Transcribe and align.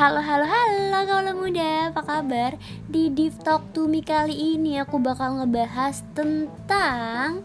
Halo 0.00 0.24
halo 0.24 0.48
halo 0.48 1.04
kaula 1.04 1.32
muda, 1.36 1.92
apa 1.92 2.00
kabar? 2.00 2.56
Di 2.88 3.12
Div 3.12 3.36
Talk 3.44 3.76
to 3.76 3.84
Me 3.84 4.00
kali 4.00 4.32
ini 4.32 4.80
aku 4.80 4.96
bakal 4.96 5.36
ngebahas 5.36 6.00
tentang 6.16 7.44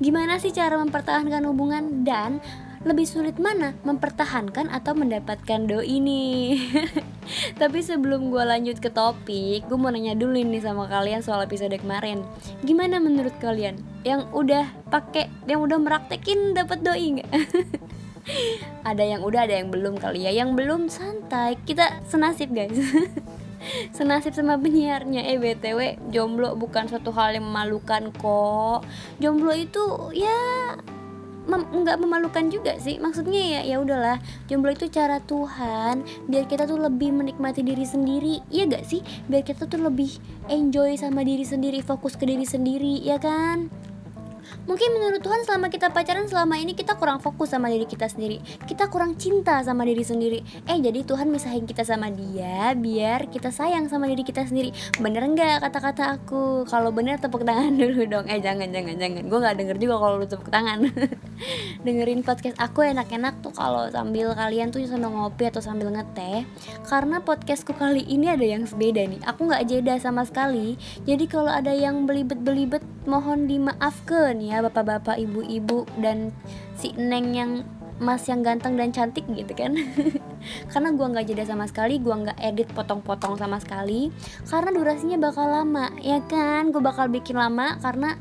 Gimana 0.00 0.40
sih 0.40 0.56
cara 0.56 0.80
mempertahankan 0.80 1.44
hubungan 1.44 2.00
dan 2.00 2.40
lebih 2.88 3.04
sulit 3.04 3.36
mana 3.36 3.76
mempertahankan 3.84 4.72
atau 4.72 4.96
mendapatkan 4.96 5.68
doi 5.68 6.00
nih 6.00 6.64
Tapi 7.60 7.84
sebelum 7.84 8.32
gue 8.32 8.40
lanjut 8.40 8.80
ke 8.80 8.88
topik, 8.88 9.68
gue 9.68 9.76
mau 9.76 9.92
nanya 9.92 10.16
dulu 10.16 10.40
nih 10.40 10.64
sama 10.64 10.88
kalian 10.88 11.20
soal 11.20 11.44
episode 11.44 11.76
kemarin 11.76 12.24
Gimana 12.64 13.04
menurut 13.04 13.36
kalian? 13.36 13.76
Yang 14.00 14.32
udah 14.32 14.64
pakai, 14.88 15.28
yang 15.44 15.60
udah 15.60 15.76
meraktekin 15.76 16.56
dapat 16.56 16.80
doi 16.80 17.20
nggak? 17.20 17.32
ada 18.90 19.02
yang 19.02 19.22
udah 19.22 19.46
ada 19.46 19.58
yang 19.58 19.68
belum 19.70 19.98
kali 19.98 20.26
ya. 20.26 20.32
Yang 20.32 20.50
belum 20.58 20.80
santai. 20.88 21.58
Kita 21.62 22.02
senasib 22.06 22.54
guys. 22.54 22.74
Senasib 23.96 24.34
sama 24.34 24.58
penyiarnya. 24.58 25.22
Eh 25.22 25.38
btw 25.38 25.98
jomblo 26.10 26.58
bukan 26.58 26.90
suatu 26.90 27.14
hal 27.14 27.38
yang 27.38 27.46
memalukan 27.46 28.10
kok. 28.10 28.82
Jomblo 29.22 29.54
itu 29.54 30.10
ya 30.18 30.34
mem 31.46 31.62
memalukan 31.74 32.50
juga 32.50 32.74
sih. 32.82 32.98
Maksudnya 32.98 33.38
ya 33.38 33.60
ya 33.62 33.76
udahlah. 33.78 34.18
Jomblo 34.50 34.74
itu 34.74 34.90
cara 34.90 35.22
Tuhan 35.22 36.02
biar 36.26 36.50
kita 36.50 36.66
tuh 36.66 36.82
lebih 36.82 37.14
menikmati 37.14 37.62
diri 37.62 37.86
sendiri. 37.86 38.42
Iya 38.50 38.66
gak 38.66 38.84
sih? 38.86 39.02
Biar 39.30 39.46
kita 39.46 39.70
tuh 39.70 39.78
lebih 39.78 40.10
enjoy 40.50 40.98
sama 40.98 41.22
diri 41.22 41.46
sendiri 41.46 41.86
fokus 41.86 42.18
ke 42.18 42.26
diri 42.26 42.46
sendiri 42.46 42.98
ya 42.98 43.22
kan 43.22 43.70
Mungkin 44.66 44.88
menurut 44.94 45.20
Tuhan 45.22 45.42
selama 45.46 45.70
kita 45.72 45.90
pacaran 45.90 46.26
selama 46.26 46.58
ini 46.58 46.72
kita 46.72 46.94
kurang 46.96 47.18
fokus 47.18 47.50
sama 47.50 47.70
diri 47.70 47.84
kita 47.88 48.06
sendiri. 48.06 48.38
Kita 48.64 48.88
kurang 48.88 49.18
cinta 49.18 49.60
sama 49.64 49.82
diri 49.86 50.02
sendiri. 50.02 50.40
Eh 50.70 50.78
jadi 50.78 51.04
Tuhan 51.04 51.28
misahin 51.28 51.66
kita 51.66 51.82
sama 51.82 52.08
dia 52.10 52.72
biar 52.76 53.28
kita 53.28 53.50
sayang 53.50 53.90
sama 53.90 54.08
diri 54.08 54.22
kita 54.22 54.46
sendiri. 54.46 54.70
Bener 54.98 55.26
nggak 55.26 55.66
kata-kata 55.66 56.18
aku? 56.20 56.64
Kalau 56.66 56.90
bener 56.94 57.18
tepuk 57.18 57.42
tangan 57.42 57.74
dulu 57.82 58.06
dong. 58.08 58.26
Eh 58.30 58.38
jangan 58.38 58.68
jangan 58.70 58.96
jangan. 58.98 59.22
Gue 59.26 59.38
nggak 59.38 59.56
denger 59.58 59.76
juga 59.78 59.96
kalau 59.98 60.14
lu 60.20 60.26
tepuk 60.26 60.50
tangan. 60.50 60.78
Dengerin 61.86 62.22
podcast 62.22 62.56
aku 62.62 62.86
enak-enak 62.86 63.42
tuh 63.42 63.50
kalau 63.54 63.90
sambil 63.90 64.30
kalian 64.32 64.70
tuh 64.70 64.84
sambil 64.86 65.10
ngopi 65.10 65.50
atau 65.50 65.60
sambil 65.60 65.90
ngeteh. 65.90 66.46
Karena 66.86 67.18
podcastku 67.22 67.74
kali 67.74 68.06
ini 68.06 68.30
ada 68.30 68.46
yang 68.46 68.64
beda 68.66 69.02
nih. 69.06 69.20
Aku 69.26 69.50
nggak 69.50 69.66
jeda 69.68 69.98
sama 69.98 70.22
sekali. 70.22 70.78
Jadi 71.02 71.24
kalau 71.26 71.50
ada 71.50 71.74
yang 71.74 72.06
belibet-belibet 72.06 72.82
mohon 73.06 73.50
dimaafkan 73.50 74.31
ya 74.40 74.62
ya 74.62 74.64
bapak-bapak 74.64 75.18
ibu-ibu 75.18 75.84
dan 76.00 76.32
si 76.78 76.94
neng 76.94 77.34
yang 77.34 77.52
mas 78.02 78.26
yang 78.26 78.42
ganteng 78.42 78.74
dan 78.74 78.90
cantik 78.90 79.22
gitu 79.30 79.54
kan. 79.54 79.78
Karena 80.74 80.90
gue 80.90 81.06
nggak 81.06 81.26
jeda 81.30 81.44
sama 81.46 81.70
sekali 81.70 82.02
gue 82.02 82.10
nggak 82.10 82.38
edit 82.42 82.68
potong-potong 82.74 83.38
sama 83.38 83.62
sekali. 83.62 84.10
Karena 84.48 84.74
durasinya 84.74 85.18
bakal 85.22 85.46
lama 85.48 85.92
ya 86.02 86.18
kan? 86.26 86.74
Gue 86.74 86.82
bakal 86.82 87.08
bikin 87.08 87.38
lama 87.38 87.78
karena 87.78 88.18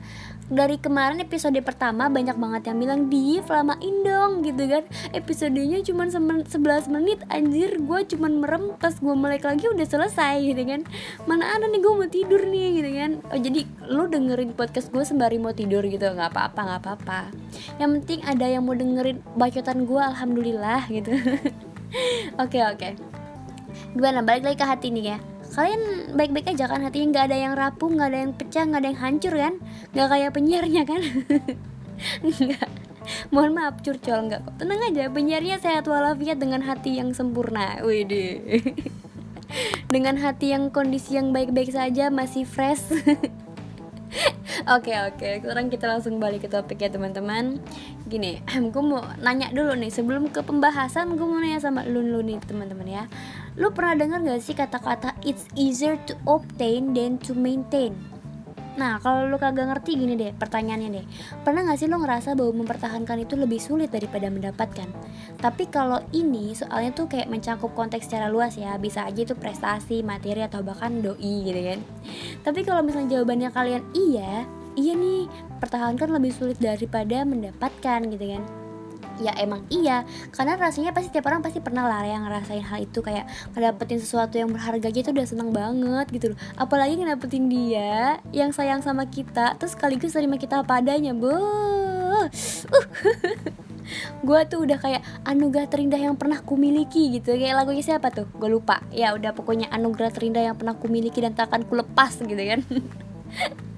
dari 0.52 0.76
kemarin 0.76 1.24
episode 1.24 1.56
pertama 1.64 2.12
banyak 2.12 2.36
banget 2.36 2.68
yang 2.68 2.78
bilang 2.78 3.02
di 3.08 3.40
lamain 3.40 3.96
dong 4.04 4.44
gitu 4.44 4.68
kan. 4.68 4.84
Episodenya 5.16 5.80
cuma 5.88 6.12
11 6.12 6.52
menit 6.92 7.24
anjir 7.32 7.80
gue 7.80 8.00
cuma 8.12 8.28
merem 8.28 8.76
pas 8.76 8.92
gue 8.92 9.16
melek 9.16 9.48
lagi 9.48 9.72
udah 9.72 9.88
selesai 9.88 10.44
gitu 10.44 10.62
kan. 10.68 10.84
Mana 11.24 11.56
ada 11.56 11.72
nih 11.72 11.80
gue 11.80 11.94
mau 11.96 12.10
tidur 12.12 12.44
nih 12.44 12.84
gitu 12.84 12.90
kan. 12.92 13.12
Oh 13.32 13.40
jadi 13.40 13.62
lu 13.88 14.12
dengerin 14.12 14.52
podcast 14.52 14.92
gue 14.92 15.08
sembari 15.08 15.40
mau 15.40 15.56
tidur 15.56 15.88
gitu 15.88 16.04
nggak 16.04 16.36
apa-apa 16.36 16.60
nggak 16.60 16.82
apa-apa. 16.84 17.20
Yang 17.80 17.90
penting 18.04 18.20
ada 18.28 18.46
yang 18.46 18.68
mau 18.68 18.76
dengerin 18.76 19.24
bacotan 19.40 19.88
gue 19.88 20.02
alhamdulillah 20.04 20.92
gitu. 20.92 21.16
Oke 22.40 22.64
oke. 22.64 22.64
Okay, 22.64 22.64
okay. 22.64 22.92
gimana? 23.92 24.24
Balik 24.24 24.48
lagi 24.48 24.58
ke 24.60 24.64
hati 24.64 24.88
nih 24.96 25.16
ya 25.16 25.31
kalian 25.52 25.82
baik-baik 26.16 26.48
aja 26.56 26.66
kan? 26.68 26.82
Hatinya 26.82 27.08
nggak 27.12 27.26
ada 27.32 27.38
yang 27.38 27.54
rapuh 27.54 27.90
nggak 27.92 28.10
ada 28.10 28.20
yang 28.24 28.34
pecah 28.34 28.64
nggak 28.68 28.82
ada 28.82 28.90
yang 28.90 29.02
hancur 29.02 29.34
kan? 29.36 29.54
Nggak 29.92 30.08
kayak 30.08 30.32
penyiarnya 30.34 30.84
kan? 30.88 31.02
Nggak. 32.42 32.70
Mohon 33.30 33.52
maaf 33.58 33.76
curcol 33.86 34.30
nggak. 34.30 34.42
Kok 34.42 34.56
tenang 34.58 34.82
aja 34.90 35.04
penyiarnya 35.10 35.56
sehat 35.62 35.86
walafiat 35.86 36.38
dengan 36.42 36.66
hati 36.66 36.98
yang 36.98 37.14
sempurna. 37.14 37.82
Wih 37.86 38.06
dengan 39.94 40.16
hati 40.18 40.56
yang 40.56 40.72
kondisi 40.72 41.20
yang 41.20 41.36
baik-baik 41.36 41.70
saja 41.76 42.08
masih 42.08 42.48
fresh. 42.48 42.90
Oke 44.68 44.92
oke, 44.92 45.40
sekarang 45.40 45.72
kita 45.72 45.88
langsung 45.88 46.20
balik 46.20 46.44
ke 46.44 46.50
topik 46.52 46.84
ya 46.84 46.92
teman-teman. 46.92 47.64
Gini, 48.06 48.44
gue 48.76 48.84
mau 48.84 49.00
nanya 49.24 49.50
dulu 49.56 49.74
nih. 49.74 49.88
Sebelum 49.88 50.28
ke 50.30 50.44
pembahasan, 50.44 51.16
gue 51.16 51.24
mau 51.24 51.40
nanya 51.40 51.64
sama 51.64 51.88
lu 51.88 52.04
lu 52.04 52.20
nih 52.20 52.38
teman-teman 52.44 52.86
ya. 52.86 53.04
Lu 53.60 53.68
pernah 53.76 54.00
dengar 54.00 54.24
gak 54.24 54.40
sih 54.40 54.56
kata-kata 54.56 55.12
it's 55.28 55.44
easier 55.60 56.00
to 56.08 56.16
obtain 56.24 56.96
than 56.96 57.20
to 57.20 57.36
maintain? 57.36 57.92
Nah, 58.80 59.04
kalau 59.04 59.28
lu 59.28 59.36
kagak 59.36 59.68
ngerti 59.68 60.00
gini 60.00 60.16
deh, 60.16 60.32
pertanyaannya 60.32 60.90
deh. 60.96 61.06
Pernah 61.44 61.68
gak 61.68 61.84
sih 61.84 61.92
lu 61.92 62.00
ngerasa 62.00 62.40
bahwa 62.40 62.64
mempertahankan 62.64 63.28
itu 63.28 63.36
lebih 63.36 63.60
sulit 63.60 63.92
daripada 63.92 64.32
mendapatkan? 64.32 64.88
Tapi 65.44 65.68
kalau 65.68 66.00
ini 66.16 66.56
soalnya 66.56 66.96
tuh 66.96 67.12
kayak 67.12 67.28
mencakup 67.28 67.76
konteks 67.76 68.08
secara 68.08 68.32
luas 68.32 68.56
ya, 68.56 68.80
bisa 68.80 69.04
aja 69.04 69.28
itu 69.28 69.36
prestasi, 69.36 70.00
materi 70.08 70.48
atau 70.48 70.64
bahkan 70.64 71.04
doi 71.04 71.44
gitu 71.44 71.60
kan. 71.60 71.80
Tapi 72.48 72.64
kalau 72.64 72.80
misalnya 72.80 73.20
jawabannya 73.20 73.52
kalian 73.52 73.84
iya, 73.92 74.48
iya 74.80 74.94
nih, 74.96 75.28
pertahankan 75.60 76.08
lebih 76.08 76.32
sulit 76.32 76.56
daripada 76.56 77.28
mendapatkan 77.28 78.08
gitu 78.08 78.40
kan 78.40 78.61
ya 79.22 79.34
emang 79.38 79.64
iya. 79.70 80.04
Karena 80.34 80.58
rasanya 80.58 80.92
pasti 80.92 81.14
tiap 81.14 81.30
orang 81.30 81.46
pasti 81.46 81.62
pernah 81.62 81.86
lah 81.86 82.04
yang 82.04 82.26
ngerasain 82.26 82.66
hal 82.66 82.80
itu. 82.82 83.00
Kayak 83.06 83.30
ngedapetin 83.54 84.02
sesuatu 84.02 84.36
yang 84.36 84.50
berharga 84.50 84.90
gitu 84.90 85.14
udah 85.14 85.28
seneng 85.30 85.54
banget 85.54 86.08
gitu 86.10 86.26
loh. 86.34 86.38
Apalagi 86.58 86.98
ngedapetin 86.98 87.46
dia 87.48 88.20
yang 88.34 88.52
sayang 88.52 88.82
sama 88.82 89.08
kita 89.08 89.56
terus 89.62 89.78
sekaligus 89.78 90.18
terima 90.18 90.42
kita 90.42 90.66
apa 90.66 90.82
adanya 90.82 91.14
bu. 91.14 91.32
Uh. 92.22 92.28
gue 94.22 94.40
tuh 94.46 94.62
udah 94.62 94.78
kayak 94.78 95.02
anugerah 95.26 95.66
terindah 95.72 95.98
yang 95.98 96.20
pernah 96.20 96.44
kumiliki 96.44 97.12
gitu. 97.18 97.34
Kayak 97.34 97.64
lagunya 97.64 97.84
siapa 97.84 98.12
tuh? 98.12 98.28
Gue 98.36 98.52
lupa. 98.52 98.84
Ya 98.92 99.16
udah 99.16 99.32
pokoknya 99.32 99.72
anugerah 99.72 100.12
terindah 100.12 100.44
yang 100.44 100.56
pernah 100.60 100.76
kumiliki 100.78 101.24
dan 101.24 101.34
tak 101.34 101.50
akan 101.50 101.66
kulepas 101.66 102.20
gitu 102.22 102.38
kan 102.38 102.62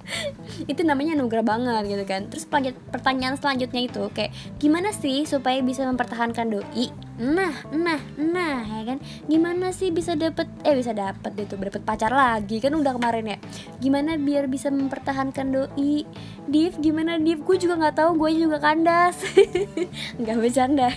itu 0.72 0.82
namanya 0.86 1.18
anugerah 1.18 1.46
banget 1.46 1.84
gitu 1.90 2.04
kan. 2.08 2.28
Terus 2.30 2.46
pertanyaan 2.92 3.36
selanjutnya 3.40 3.82
itu 3.88 4.04
kayak 4.12 4.32
gimana 4.60 4.92
sih 4.94 5.24
supaya 5.28 5.60
bisa 5.64 5.84
mempertahankan 5.88 6.50
doi? 6.52 6.92
Nah 7.20 7.54
nah 7.72 8.02
nah 8.18 8.64
ya 8.64 8.96
kan. 8.96 8.98
Gimana 9.28 9.72
sih 9.72 9.90
bisa 9.90 10.14
dapet 10.18 10.50
eh 10.64 10.76
bisa 10.76 10.92
dapet 10.92 11.34
itu 11.38 11.56
dapet 11.56 11.82
pacar 11.82 12.12
lagi 12.12 12.60
kan 12.60 12.74
udah 12.74 12.96
kemarin 12.98 13.36
ya. 13.36 13.38
Gimana 13.80 14.20
biar 14.20 14.48
bisa 14.48 14.70
mempertahankan 14.74 15.48
doi? 15.52 16.06
Div 16.48 16.76
gimana 16.84 17.16
Div? 17.18 17.42
Gue 17.44 17.56
juga 17.56 17.80
nggak 17.80 17.96
tahu 17.98 18.20
gue 18.20 18.30
juga 18.36 18.60
kandas. 18.60 19.16
Nggak 20.20 20.38
bercanda 20.40 20.92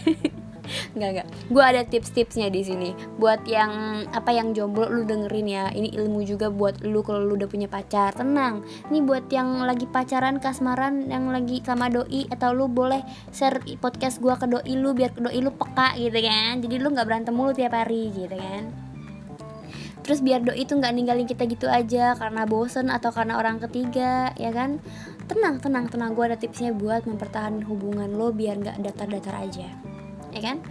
nggak 0.96 1.10
nggak. 1.12 1.28
Gue 1.52 1.62
ada 1.62 1.84
tips-tipsnya 1.84 2.48
di 2.48 2.64
sini. 2.64 2.90
Buat 3.20 3.44
yang 3.44 4.04
apa 4.10 4.32
yang 4.32 4.56
jomblo 4.56 4.88
lu 4.88 5.04
dengerin 5.04 5.46
ya. 5.46 5.64
Ini 5.70 5.92
ilmu 6.00 6.24
juga 6.24 6.48
buat 6.48 6.80
lu 6.82 7.04
kalau 7.04 7.22
lu 7.22 7.36
udah 7.36 7.48
punya 7.48 7.68
pacar. 7.68 8.16
Tenang. 8.16 8.64
Ini 8.88 9.04
buat 9.04 9.28
yang 9.28 9.62
lagi 9.62 9.84
pacaran 9.84 10.40
kasmaran 10.40 11.12
yang 11.12 11.28
lagi 11.28 11.60
sama 11.60 11.92
doi 11.92 12.24
atau 12.32 12.56
lu 12.56 12.66
boleh 12.66 13.04
share 13.30 13.60
podcast 13.78 14.18
gue 14.18 14.32
ke 14.32 14.46
doi 14.48 14.72
lu 14.74 14.96
biar 14.96 15.12
doi 15.14 15.38
lu 15.38 15.52
peka 15.52 15.94
gitu 16.00 16.18
kan. 16.24 16.64
Jadi 16.64 16.74
lu 16.80 16.88
nggak 16.90 17.06
berantem 17.06 17.36
mulu 17.36 17.52
tiap 17.52 17.76
hari 17.76 18.10
gitu 18.16 18.32
kan. 18.32 18.72
Terus 20.06 20.22
biar 20.22 20.38
doi 20.46 20.62
itu 20.62 20.72
nggak 20.78 20.94
ninggalin 20.94 21.26
kita 21.26 21.50
gitu 21.50 21.66
aja 21.66 22.14
karena 22.14 22.46
bosen 22.46 22.94
atau 22.94 23.10
karena 23.10 23.42
orang 23.42 23.58
ketiga 23.58 24.30
ya 24.38 24.54
kan. 24.54 24.78
Tenang 25.26 25.58
tenang 25.58 25.90
tenang. 25.90 26.14
Gue 26.14 26.30
ada 26.30 26.38
tipsnya 26.38 26.70
buat 26.70 27.04
mempertahankan 27.10 27.66
hubungan 27.66 28.14
lo 28.14 28.30
biar 28.30 28.62
nggak 28.62 28.78
datar-datar 28.86 29.34
aja. 29.34 29.66
Ya 30.30 30.40
kan 30.44 30.62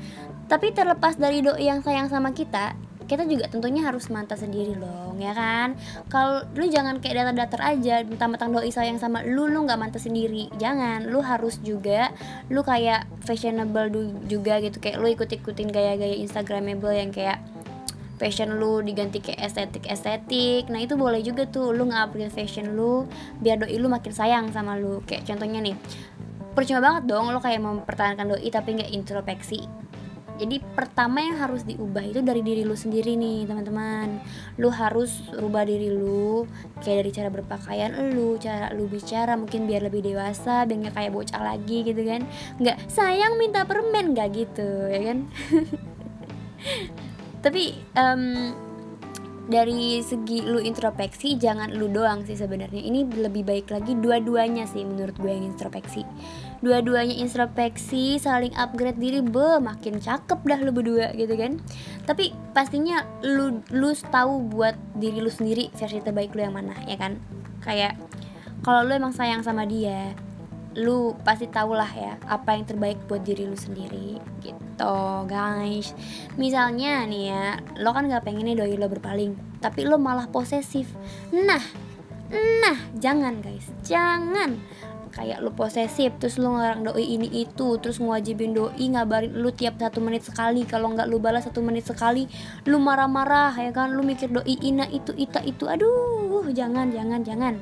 tapi 0.46 0.72
terlepas 0.72 1.18
dari 1.18 1.42
doi 1.42 1.66
yang 1.66 1.82
sayang 1.82 2.10
sama 2.10 2.34
kita 2.34 2.78
kita 3.06 3.24
juga 3.30 3.46
tentunya 3.50 3.86
harus 3.86 4.10
mantap 4.10 4.42
sendiri 4.42 4.74
dong 4.78 5.22
ya 5.22 5.32
kan? 5.38 5.78
Kalau 6.10 6.42
lu 6.58 6.66
jangan 6.68 6.98
kayak 6.98 7.22
datar-datar 7.22 7.62
aja 7.78 8.02
mentang-mentang 8.02 8.50
doi 8.52 8.74
sayang 8.74 8.98
sama 8.98 9.22
lu 9.22 9.46
lu 9.46 9.64
nggak 9.64 9.78
mantap 9.78 10.02
sendiri. 10.02 10.50
Jangan 10.58 11.06
lu 11.08 11.22
harus 11.22 11.62
juga 11.62 12.10
lu 12.50 12.66
kayak 12.66 13.06
fashionable 13.24 13.94
juga 14.26 14.58
gitu. 14.60 14.82
Kayak 14.82 14.98
lu 15.06 15.08
ikut-ikutin 15.14 15.70
gaya-gaya 15.70 16.18
instagramable 16.18 16.94
yang 16.94 17.14
kayak 17.14 17.40
fashion 18.18 18.58
lu 18.58 18.80
diganti 18.80 19.20
kayak 19.20 19.44
estetik 19.44 19.92
estetik 19.92 20.72
nah 20.72 20.80
itu 20.80 20.96
boleh 20.96 21.20
juga 21.20 21.44
tuh 21.52 21.76
lu 21.76 21.92
nge-upgrade 21.92 22.32
fashion 22.32 22.72
lu 22.72 23.04
biar 23.44 23.60
doi 23.60 23.76
lu 23.78 23.86
makin 23.86 24.12
sayang 24.12 24.50
sama 24.50 24.82
lu. 24.82 25.06
Kayak 25.06 25.30
contohnya 25.30 25.62
nih 25.62 25.78
percuma 26.56 26.80
banget 26.80 27.04
dong 27.12 27.30
lo 27.36 27.44
kayak 27.44 27.62
mempertahankan 27.62 28.32
doi 28.32 28.48
tapi 28.50 28.80
nggak 28.80 28.90
introspeksi 28.96 29.68
jadi 30.36 30.60
pertama 30.76 31.24
yang 31.24 31.40
harus 31.40 31.64
diubah 31.64 32.04
itu 32.04 32.20
dari 32.20 32.44
diri 32.44 32.68
lu 32.68 32.76
sendiri 32.76 33.16
nih 33.16 33.48
teman-teman. 33.48 34.20
Lu 34.60 34.68
harus 34.68 35.24
rubah 35.32 35.64
diri 35.64 35.88
lu 35.88 36.44
kayak 36.84 37.08
dari 37.08 37.12
cara 37.16 37.30
berpakaian 37.32 37.96
lu 38.12 38.36
cara 38.36 38.68
lu 38.76 38.92
bicara 38.92 39.40
mungkin 39.40 39.64
biar 39.64 39.88
lebih 39.88 40.04
dewasa 40.04 40.68
biar 40.68 40.88
nggak 40.88 40.96
kayak 40.96 41.12
bocah 41.16 41.42
lagi 41.42 41.88
gitu 41.88 42.02
kan. 42.04 42.28
Nggak 42.60 42.78
sayang 42.92 43.40
minta 43.40 43.64
permen. 43.64 44.12
Nggak 44.12 44.30
gitu 44.36 44.70
ya 44.92 45.02
kan? 45.08 45.18
Tapi 47.46 47.64
um, 47.96 48.52
dari 49.48 50.02
segi 50.04 50.44
lu 50.44 50.60
introspeksi 50.60 51.40
jangan 51.40 51.72
lu 51.72 51.88
doang 51.88 52.28
sih 52.28 52.36
sebenarnya. 52.36 52.84
Ini 52.84 53.08
lebih 53.24 53.48
baik 53.48 53.72
lagi 53.72 53.96
dua-duanya 53.96 54.68
sih 54.68 54.84
menurut 54.84 55.16
gue 55.16 55.32
yang 55.32 55.48
introspeksi 55.48 56.04
dua-duanya 56.66 57.14
introspeksi 57.14 58.18
saling 58.18 58.50
upgrade 58.58 58.98
diri 58.98 59.22
be 59.22 59.62
makin 59.62 60.02
cakep 60.02 60.42
dah 60.42 60.60
lu 60.66 60.74
berdua 60.74 61.14
gitu 61.14 61.38
kan. 61.38 61.62
Tapi 62.10 62.34
pastinya 62.58 63.06
lu 63.22 63.62
lu 63.70 63.94
tahu 63.94 64.50
buat 64.50 64.74
diri 64.98 65.22
lu 65.22 65.30
sendiri 65.30 65.70
versi 65.78 66.02
terbaik 66.02 66.34
lu 66.34 66.42
yang 66.42 66.58
mana 66.58 66.74
ya 66.90 66.98
kan? 66.98 67.22
Kayak 67.62 68.02
kalau 68.66 68.82
lu 68.82 68.98
emang 68.98 69.14
sayang 69.14 69.46
sama 69.46 69.70
dia 69.70 70.18
lu 70.76 71.16
pasti 71.24 71.48
tau 71.48 71.72
lah 71.72 71.88
ya 71.88 72.20
apa 72.28 72.52
yang 72.52 72.68
terbaik 72.68 73.00
buat 73.08 73.24
diri 73.24 73.48
lu 73.48 73.56
sendiri 73.56 74.20
gitu 74.44 74.98
guys. 75.30 75.96
Misalnya 76.36 77.08
nih 77.08 77.24
ya 77.32 77.44
lo 77.80 77.96
kan 77.96 78.12
gak 78.12 78.28
pengen 78.28 78.50
nih 78.52 78.60
doi 78.60 78.76
lo 78.76 78.92
berpaling 78.92 79.38
tapi 79.64 79.88
lo 79.88 79.96
malah 79.96 80.28
posesif. 80.28 80.92
Nah 81.32 81.64
nah 82.60 82.78
jangan 82.98 83.40
guys. 83.40 83.72
Jangan 83.88 84.60
kayak 85.16 85.40
lu 85.40 85.56
posesif 85.56 86.12
terus 86.20 86.36
lu 86.36 86.52
ngarang 86.52 86.92
doi 86.92 87.08
ini 87.08 87.48
itu 87.48 87.80
terus 87.80 88.04
ngewajibin 88.04 88.52
doi 88.52 88.86
ngabarin 88.92 89.32
lu 89.32 89.50
tiap 89.56 89.80
satu 89.80 90.04
menit 90.04 90.28
sekali. 90.28 90.68
Kalau 90.68 90.92
nggak 90.92 91.08
lu 91.08 91.24
balas 91.24 91.48
satu 91.48 91.64
menit 91.64 91.88
sekali 91.88 92.28
lu 92.68 92.78
marah-marah 92.84 93.56
ya 93.56 93.72
kan? 93.72 93.96
Lu 93.96 94.04
mikir 94.04 94.28
doi 94.28 94.60
ina 94.60 94.84
itu 94.92 95.16
ita 95.16 95.40
itu. 95.48 95.72
Aduh 95.72 96.44
jangan 96.52 96.92
jangan 96.92 97.24
jangan. 97.24 97.56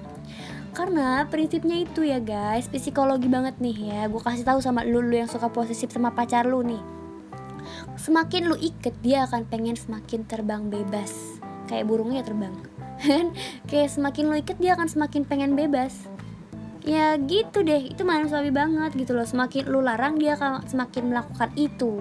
Karena 0.73 1.29
prinsipnya 1.29 1.85
itu 1.85 2.01
ya 2.01 2.17
guys. 2.17 2.65
Psikologi 2.65 3.29
banget 3.29 3.61
nih 3.61 3.93
ya. 3.93 4.01
Gue 4.09 4.17
kasih 4.17 4.41
tahu 4.41 4.57
sama 4.57 4.81
lu, 4.81 5.05
lu 5.05 5.13
yang 5.13 5.29
suka 5.29 5.53
posesif 5.53 5.93
sama 5.93 6.09
pacar 6.09 6.49
lu 6.49 6.65
nih. 6.65 6.81
Semakin 8.01 8.49
lu 8.49 8.57
iket 8.57 8.97
dia 9.05 9.29
akan 9.29 9.45
pengen 9.45 9.77
semakin 9.77 10.25
terbang 10.25 10.73
bebas. 10.73 11.37
Kayak 11.69 11.85
burungnya 11.85 12.25
terbang. 12.25 12.57
Kan? 13.05 13.37
Kayak 13.69 13.93
semakin 13.93 14.33
lu 14.33 14.35
iket 14.41 14.57
dia 14.57 14.73
akan 14.73 14.89
semakin 14.89 15.21
pengen 15.29 15.53
bebas 15.53 16.12
ya 16.83 17.15
gitu 17.19 17.63
deh. 17.63 17.91
Itu 17.91 18.03
manusiawi 18.03 18.51
banget 18.51 18.95
gitu 18.95 19.15
loh. 19.15 19.25
Semakin 19.25 19.67
lu 19.67 19.79
larang 19.83 20.19
dia 20.19 20.35
akan 20.35 20.67
semakin 20.67 21.09
melakukan 21.09 21.49
itu. 21.55 21.99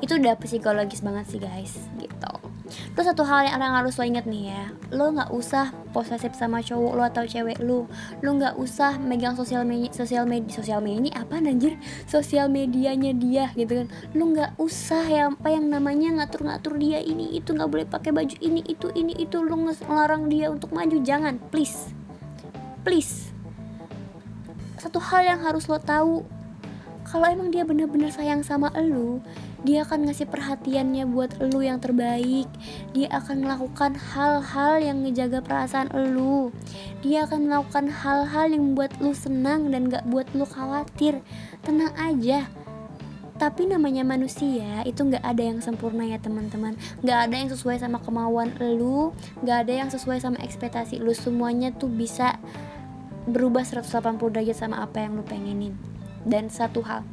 Itu 0.00 0.16
udah 0.16 0.36
psikologis 0.38 1.04
banget 1.04 1.26
sih 1.28 1.40
guys. 1.40 1.76
Gitu. 1.96 2.32
Terus 2.68 3.06
satu 3.08 3.24
hal 3.24 3.48
yang 3.48 3.64
harus 3.64 3.96
lo 3.96 4.04
inget 4.04 4.28
nih 4.28 4.52
ya. 4.52 4.64
Lo 4.92 5.08
gak 5.16 5.32
usah 5.32 5.72
posesif 5.96 6.36
sama 6.36 6.60
cowok 6.60 6.92
lo 7.00 7.02
atau 7.08 7.24
cewek 7.24 7.64
lo. 7.64 7.88
Lo 8.20 8.30
gak 8.36 8.60
usah 8.60 9.00
megang 9.00 9.32
sosial 9.34 9.64
media 9.64 9.88
Sosial 9.88 10.28
media 10.28 10.52
Sosial 10.52 10.84
media 10.84 11.00
ini 11.00 11.10
apa 11.16 11.40
anjir? 11.40 11.80
Sosial 12.04 12.52
medianya 12.52 13.16
dia 13.16 13.48
gitu 13.56 13.84
kan. 13.84 13.88
Lo 14.12 14.28
gak 14.36 14.60
usah 14.60 15.04
ya 15.08 15.32
apa 15.32 15.48
yang 15.48 15.72
namanya 15.72 16.20
ngatur-ngatur 16.20 16.76
dia 16.76 17.00
ini 17.00 17.40
itu 17.40 17.56
Gak 17.56 17.68
boleh 17.72 17.88
pakai 17.88 18.12
baju 18.12 18.36
ini 18.44 18.60
itu 18.68 18.92
ini 18.92 19.16
itu. 19.16 19.40
Lo 19.40 19.56
ngelarang 19.56 20.28
dia 20.28 20.52
untuk 20.52 20.76
maju. 20.76 21.00
Jangan. 21.00 21.40
Please. 21.48 21.96
Please 22.84 23.27
Satu 24.78 25.02
hal 25.02 25.26
yang 25.26 25.40
harus 25.42 25.66
lo 25.66 25.78
tahu. 25.82 26.24
Kalau 27.08 27.24
emang 27.24 27.48
dia 27.50 27.64
bener-bener 27.64 28.12
sayang 28.12 28.44
sama 28.44 28.68
lo 28.78 29.20
dia 29.66 29.82
akan 29.82 30.06
ngasih 30.06 30.30
perhatiannya 30.30 31.02
buat 31.10 31.42
lu 31.42 31.66
yang 31.66 31.82
terbaik. 31.82 32.46
Dia 32.94 33.10
akan 33.10 33.42
melakukan 33.42 33.98
hal-hal 33.98 34.78
yang 34.78 35.02
ngejaga 35.02 35.42
perasaan 35.42 35.90
lu 36.14 36.54
dia 36.98 37.26
akan 37.26 37.46
melakukan 37.46 37.86
hal-hal 37.94 38.50
yang 38.50 38.62
membuat 38.74 38.90
lu 38.98 39.14
senang 39.14 39.70
dan 39.70 39.86
gak 39.86 40.02
buat 40.10 40.26
lu 40.34 40.42
khawatir. 40.42 41.22
Tenang 41.62 41.94
aja. 41.94 42.50
Tapi 43.38 43.70
namanya 43.70 44.02
manusia 44.02 44.82
itu 44.82 44.98
nggak 44.98 45.22
ada 45.22 45.42
yang 45.46 45.62
sempurna 45.62 46.02
ya 46.02 46.18
teman-teman. 46.18 46.74
Nggak 47.06 47.18
ada 47.30 47.34
yang 47.38 47.50
sesuai 47.54 47.78
sama 47.78 48.02
kemauan 48.02 48.50
lu 48.58 49.14
nggak 49.46 49.58
ada 49.62 49.72
yang 49.78 49.88
sesuai 49.94 50.18
sama 50.18 50.42
ekspektasi 50.42 50.98
lu. 50.98 51.14
Semuanya 51.14 51.70
tuh 51.70 51.86
bisa 51.86 52.34
berubah 53.30 53.62
180 53.62 54.18
derajat 54.18 54.56
sama 54.56 54.82
apa 54.82 55.04
yang 55.04 55.20
lu 55.20 55.24
pengenin. 55.24 55.76
Dan 56.24 56.50
satu 56.50 56.82
hal 56.82 57.06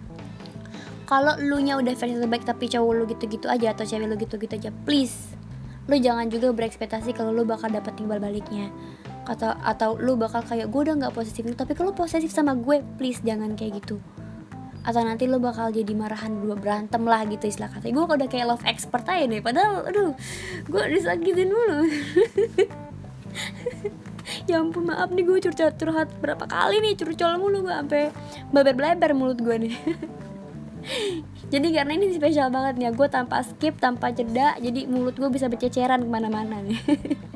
kalau 1.06 1.38
lu 1.38 1.62
nya 1.62 1.78
udah 1.78 1.94
versi 1.94 2.18
terbaik 2.18 2.50
tapi 2.50 2.66
cowok 2.66 2.92
lu 2.98 3.06
gitu-gitu 3.06 3.46
aja 3.46 3.78
atau 3.78 3.86
cewek 3.86 4.10
lu 4.10 4.18
gitu-gitu 4.18 4.58
aja 4.58 4.74
please 4.90 5.38
lu 5.86 6.02
jangan 6.02 6.26
juga 6.34 6.50
berekspektasi 6.50 7.14
kalau 7.14 7.30
lu 7.30 7.46
bakal 7.46 7.70
dapet 7.70 7.94
timbal 7.94 8.18
baliknya. 8.18 8.74
Atau 9.30 9.54
atau 9.54 9.94
lu 10.02 10.18
bakal 10.18 10.42
kayak 10.42 10.74
gue 10.74 10.82
udah 10.82 10.98
nggak 10.98 11.14
posesif 11.14 11.46
tapi 11.54 11.78
kalau 11.78 11.94
posesif 11.94 12.34
sama 12.34 12.58
gue 12.58 12.82
please 12.98 13.22
jangan 13.22 13.54
kayak 13.54 13.86
gitu. 13.86 14.02
Atau 14.82 15.06
nanti 15.06 15.30
lu 15.30 15.38
bakal 15.38 15.70
jadi 15.70 15.94
marahan 15.94 16.42
dua 16.42 16.58
berantem 16.58 17.06
lah 17.06 17.22
gitu 17.30 17.46
istilah 17.46 17.70
kata. 17.70 17.94
Gue 17.94 18.02
udah 18.02 18.26
kayak 18.26 18.50
love 18.50 18.66
expert 18.66 19.06
aja 19.06 19.30
nih 19.30 19.46
padahal 19.46 19.86
aduh 19.86 20.18
gue 20.66 20.84
disakitin 20.90 21.54
mulu 21.54 21.86
ya 24.46 24.62
ampun 24.62 24.86
maaf 24.86 25.10
nih 25.10 25.26
gue 25.26 25.38
curhat 25.42 25.76
curhat 25.82 26.10
berapa 26.22 26.46
kali 26.46 26.78
nih 26.82 26.94
curcol 26.98 27.42
mulu 27.42 27.66
gue 27.66 27.74
sampai 27.74 28.04
baber 28.54 28.74
beleber 28.78 29.12
mulut 29.18 29.40
gue 29.42 29.56
nih. 29.70 29.76
Jadi 31.54 31.68
karena 31.74 31.98
ini 31.98 32.14
spesial 32.14 32.54
banget 32.54 32.78
nih 32.78 32.94
gue 32.94 33.08
tanpa 33.10 33.42
skip 33.42 33.78
tanpa 33.82 34.14
jeda 34.14 34.54
jadi 34.62 34.86
mulut 34.86 35.18
gue 35.18 35.30
bisa 35.34 35.50
berceceran 35.50 36.06
ke 36.06 36.10
mana-mana 36.10 36.62
nih 36.62 36.78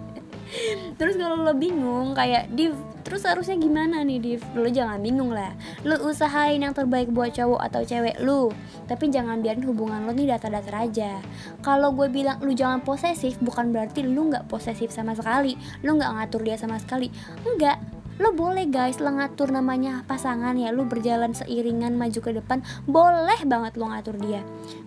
terus 0.97 1.15
kalau 1.15 1.45
lo 1.45 1.53
bingung 1.53 2.17
kayak 2.17 2.49
div 2.57 2.73
terus 3.05 3.25
harusnya 3.25 3.57
gimana 3.57 4.01
nih 4.01 4.19
div? 4.21 4.41
Lo 4.57 4.69
jangan 4.69 5.01
bingung 5.01 5.29
lah. 5.33 5.53
Lo 5.85 5.97
usahain 6.05 6.61
yang 6.61 6.73
terbaik 6.73 7.09
buat 7.13 7.33
cowok 7.33 7.61
atau 7.69 7.81
cewek 7.85 8.21
lo 8.21 8.53
tapi 8.89 9.13
jangan 9.13 9.41
biarin 9.45 9.65
hubungan 9.65 10.05
lo 10.05 10.11
nih 10.13 10.29
datar-datar 10.33 10.89
aja. 10.89 11.21
Kalau 11.61 11.93
gue 11.93 12.09
bilang 12.09 12.41
lo 12.41 12.51
jangan 12.53 12.81
posesif 12.81 13.37
bukan 13.41 13.69
berarti 13.69 14.05
lo 14.05 14.29
nggak 14.29 14.49
posesif 14.49 14.89
sama 14.89 15.13
sekali. 15.13 15.53
Lo 15.85 15.97
nggak 15.97 16.11
ngatur 16.17 16.41
dia 16.45 16.57
sama 16.57 16.81
sekali. 16.81 17.13
Enggak 17.45 17.77
lo 18.19 18.35
boleh 18.35 18.67
guys 18.67 18.99
lo 18.99 19.15
ngatur 19.15 19.53
namanya 19.53 20.03
pasangan 20.09 20.57
ya. 20.57 20.73
Lo 20.73 20.85
berjalan 20.85 21.31
seiringan 21.37 21.93
maju 21.95 22.19
ke 22.19 22.31
depan 22.35 22.65
boleh 22.89 23.39
banget 23.45 23.77
lo 23.77 23.89
ngatur 23.89 24.17
dia. 24.17 24.41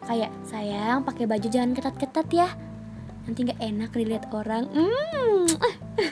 Kayak 0.06 0.34
sayang 0.46 1.06
pakai 1.06 1.30
baju 1.30 1.46
jangan 1.46 1.72
ketat-ketat 1.74 2.28
ya 2.34 2.50
nanti 3.26 3.38
nggak 3.46 3.60
enak 3.60 3.90
dilihat 3.94 4.24
orang. 4.34 4.66
Hmm. 4.70 5.46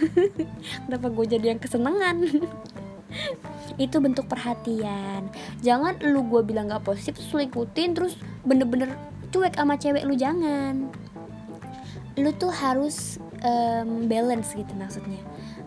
Kenapa 0.87 1.07
gue 1.11 1.27
jadi 1.27 1.55
yang 1.55 1.61
kesenangan? 1.61 2.17
Itu 3.85 3.99
bentuk 3.99 4.31
perhatian. 4.31 5.31
Jangan 5.65 5.99
lu 6.05 6.27
gue 6.31 6.43
bilang 6.47 6.71
gak 6.71 6.87
positif 6.87 7.19
terus 7.19 7.31
lu 7.35 7.43
ikutin 7.43 7.91
terus 7.97 8.15
bener-bener 8.47 8.95
cuek 9.35 9.59
sama 9.59 9.75
cewek 9.75 10.07
lu 10.07 10.15
jangan. 10.15 10.91
Lu 12.19 12.31
tuh 12.37 12.53
harus 12.55 13.19
um, 13.43 14.07
balance 14.07 14.55
gitu 14.55 14.71
maksudnya. 14.79 15.19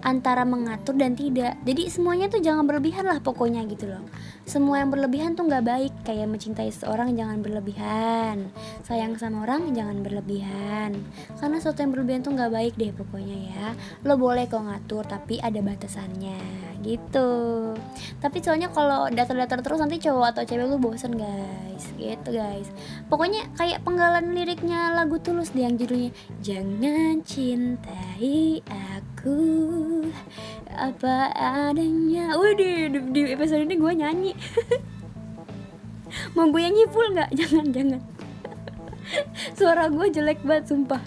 Antara 0.04 0.44
mengatur 0.44 0.96
dan 0.96 1.16
tidak. 1.16 1.60
Jadi 1.64 1.92
semuanya 1.92 2.28
tuh 2.32 2.44
jangan 2.44 2.64
berlebihan 2.68 3.08
lah 3.08 3.20
pokoknya 3.20 3.64
gitu 3.68 3.92
loh 3.92 4.04
semua 4.44 4.84
yang 4.84 4.92
berlebihan 4.92 5.40
tuh 5.40 5.48
nggak 5.48 5.66
baik. 5.66 5.94
Kayak 6.04 6.28
mencintai 6.28 6.70
seseorang 6.70 7.16
jangan 7.16 7.40
berlebihan. 7.40 8.52
Sayang 8.84 9.16
sama 9.16 9.48
orang 9.48 9.72
jangan 9.72 10.04
berlebihan. 10.04 11.00
Karena 11.40 11.58
sesuatu 11.64 11.80
yang 11.80 11.92
berlebihan 11.96 12.22
tuh 12.28 12.36
nggak 12.36 12.52
baik 12.52 12.74
deh 12.76 12.92
pokoknya 12.92 13.38
ya. 13.56 13.68
Lo 14.04 14.20
boleh 14.20 14.46
kok 14.52 14.60
ngatur 14.60 15.08
tapi 15.08 15.40
ada 15.40 15.64
batasannya. 15.64 16.40
Gitu. 16.84 17.32
Tapi 18.20 18.38
soalnya 18.44 18.68
kalau 18.68 19.08
datar-datar 19.08 19.64
terus 19.64 19.80
nanti 19.80 20.04
cowok 20.04 20.36
atau 20.36 20.44
cewek 20.44 20.68
lu 20.68 20.78
bosen 20.78 21.16
guys. 21.16 21.84
Gitu 21.96 22.30
guys. 22.36 22.68
Pokoknya 23.08 23.48
kayak 23.56 23.88
penggalan 23.88 24.36
liriknya 24.36 24.92
lagu 24.92 25.20
tulus 25.24 25.56
deh 25.56 25.64
yang 25.64 25.80
judulnya 25.80 26.12
jangan 26.44 27.24
cintai 27.24 28.60
aku 28.68 29.13
apa 30.74 31.32
adanya. 31.32 32.36
Waduh 32.36 32.92
di, 32.92 33.00
di 33.16 33.22
episode 33.32 33.64
ini 33.64 33.76
gue 33.80 33.94
nyanyi. 33.96 34.34
Mau 36.36 36.50
gue 36.52 36.62
nyanyi 36.62 36.84
full 36.92 37.16
nggak? 37.16 37.30
Jangan 37.40 37.68
jangan. 37.72 38.02
Suara 39.58 39.88
gue 39.88 40.08
jelek 40.12 40.44
banget 40.44 40.74
sumpah. 40.74 41.02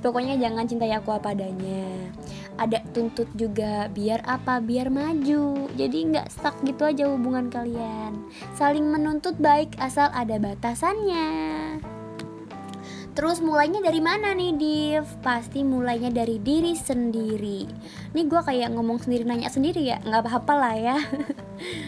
Pokoknya 0.00 0.40
jangan 0.40 0.64
cintai 0.64 0.92
aku 0.96 1.12
apa 1.12 1.36
adanya. 1.36 2.08
Ada 2.56 2.80
tuntut 2.96 3.28
juga 3.36 3.92
Biar 3.92 4.24
apa? 4.24 4.64
Biar 4.64 4.88
maju. 4.88 5.68
Jadi 5.76 5.98
nggak 6.12 6.32
stuck 6.32 6.56
gitu 6.64 6.88
aja 6.88 7.12
hubungan 7.12 7.52
kalian. 7.52 8.16
Saling 8.56 8.88
menuntut 8.88 9.36
baik 9.36 9.76
asal 9.76 10.08
ada 10.16 10.40
batasannya 10.40 11.65
Terus 13.16 13.40
mulainya 13.40 13.80
dari 13.80 13.96
mana 13.96 14.36
nih 14.36 14.52
Div? 14.60 15.08
Pasti 15.24 15.64
mulainya 15.64 16.12
dari 16.12 16.36
diri 16.36 16.76
sendiri. 16.76 17.64
Ini 18.12 18.22
gue 18.28 18.40
kayak 18.44 18.76
ngomong 18.76 19.00
sendiri 19.00 19.24
nanya 19.24 19.48
sendiri 19.48 19.88
ya. 19.88 19.96
Nggak 20.04 20.28
apa-apa 20.28 20.52
lah 20.52 20.74
ya. 20.76 20.96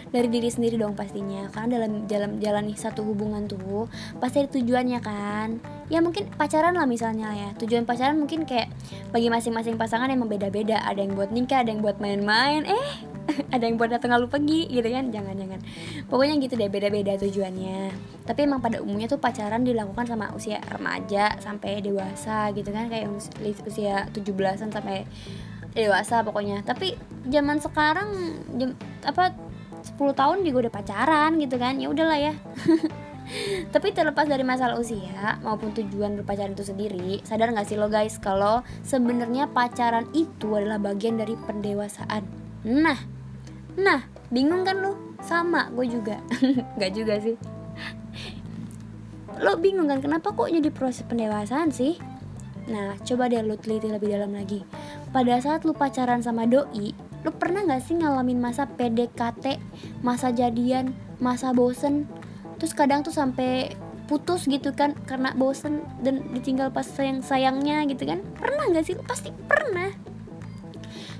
Dari 0.09 0.33
diri 0.33 0.49
sendiri 0.49 0.81
dong 0.81 0.97
pastinya. 0.97 1.45
Karena 1.53 1.77
dalam 1.77 2.09
jalan 2.09 2.41
jalan 2.41 2.73
nih 2.73 2.81
satu 2.81 3.05
hubungan 3.05 3.45
tuh 3.45 3.85
Pasti 4.17 4.41
ada 4.41 4.49
tujuannya 4.57 5.01
kan. 5.05 5.61
Ya 5.93 6.01
mungkin 6.01 6.33
pacaran 6.33 6.73
lah 6.73 6.89
misalnya 6.89 7.29
ya. 7.37 7.53
Tujuan 7.61 7.85
pacaran 7.85 8.17
mungkin 8.17 8.49
kayak 8.49 8.73
Bagi 9.13 9.29
masing-masing 9.29 9.77
pasangan 9.77 10.09
emang 10.09 10.33
beda-beda 10.33 10.81
Ada 10.81 11.05
yang 11.05 11.13
buat 11.13 11.29
nikah, 11.29 11.61
ada 11.61 11.77
yang 11.77 11.85
buat 11.85 12.01
main-main. 12.01 12.65
Eh 12.65 12.89
ada 13.55 13.65
yang 13.65 13.77
buat 13.77 13.93
datang 13.93 14.17
lalu 14.17 14.27
pergi 14.29 14.61
gitu 14.73 14.89
kan? 14.89 15.13
Jangan 15.13 15.35
jangan 15.37 15.61
pokoknya 16.09 16.35
gitu 16.41 16.55
deh 16.57 16.71
beda-beda 16.73 17.13
tujuannya. 17.21 17.93
Tapi 18.25 18.41
emang 18.45 18.61
pada 18.61 18.81
umumnya 18.81 19.09
tuh 19.09 19.21
pacaran 19.21 19.65
dilakukan 19.65 20.09
sama 20.09 20.33
usia 20.33 20.61
remaja 20.69 21.37
sampai 21.41 21.85
dewasa 21.85 22.51
gitu 22.57 22.71
kan? 22.73 22.89
Kayak 22.89 23.13
usia 23.67 24.09
17-an 24.13 24.71
sampai 24.73 25.05
dewasa 25.77 26.25
pokoknya. 26.25 26.65
Tapi 26.65 26.97
zaman 27.29 27.61
sekarang 27.61 28.09
jam, 28.57 28.73
apa 29.05 29.37
10 29.85 29.95
tahun 30.13 30.43
juga 30.43 30.69
udah 30.69 30.73
pacaran 30.73 31.31
gitu 31.39 31.57
kan? 31.61 31.77
Ya 31.79 31.89
udahlah 31.93 32.19
ya. 32.19 32.35
Tapi 33.75 33.93
terlepas 33.93 34.25
dari 34.25 34.41
masalah 34.41 34.81
usia 34.81 35.37
maupun 35.45 35.77
tujuan 35.77 36.17
berpacaran 36.17 36.57
itu 36.57 36.65
sendiri, 36.65 37.21
sadar 37.29 37.53
gak 37.53 37.69
sih 37.69 37.77
lo 37.77 37.93
guys 37.93 38.17
kalau 38.17 38.65
sebenarnya 38.81 39.53
pacaran 39.53 40.09
itu 40.17 40.57
adalah 40.57 40.81
bagian 40.81 41.21
dari 41.21 41.37
pendewasaan. 41.37 42.25
Nah, 42.65 43.18
nah, 43.79 44.05
bingung 44.29 44.67
kan 44.67 44.83
lo? 44.83 44.99
Sama, 45.23 45.71
gue 45.71 45.87
juga. 45.87 46.19
gak 46.81 46.93
juga 46.95 47.23
sih. 47.23 47.39
Lo 49.39 49.55
bingung 49.59 49.87
kan 49.87 50.03
kenapa 50.03 50.35
kok 50.35 50.51
jadi 50.51 50.69
proses 50.75 51.07
pendewasaan 51.07 51.71
sih? 51.71 51.99
Nah, 52.69 52.99
coba 53.01 53.31
deh 53.31 53.41
lo 53.41 53.57
teliti 53.57 53.89
lebih 53.89 54.13
dalam 54.13 54.35
lagi. 54.35 54.67
Pada 55.15 55.41
saat 55.41 55.65
lo 55.65 55.73
pacaran 55.73 56.21
sama 56.21 56.45
doi, 56.45 56.93
lo 57.23 57.31
pernah 57.33 57.65
gak 57.65 57.87
sih 57.87 57.97
ngalamin 57.97 58.43
masa 58.43 58.67
PDKT, 58.67 59.63
masa 60.05 60.35
jadian, 60.35 60.93
masa 61.23 61.55
bosen, 61.55 62.05
terus 62.59 62.75
kadang 62.75 63.07
tuh 63.07 63.15
sampai 63.15 63.73
putus 64.09 64.49
gitu 64.49 64.73
kan 64.73 64.97
karena 65.05 65.37
bosen 65.37 65.85
dan 66.01 66.25
ditinggal 66.33 66.73
pas 66.73 66.89
sayang 66.89 67.21
sayangnya 67.21 67.85
gitu 67.87 68.09
kan 68.09 68.25
pernah 68.41 68.65
nggak 68.73 68.85
sih 68.89 68.97
pasti 69.05 69.29
pernah 69.45 69.93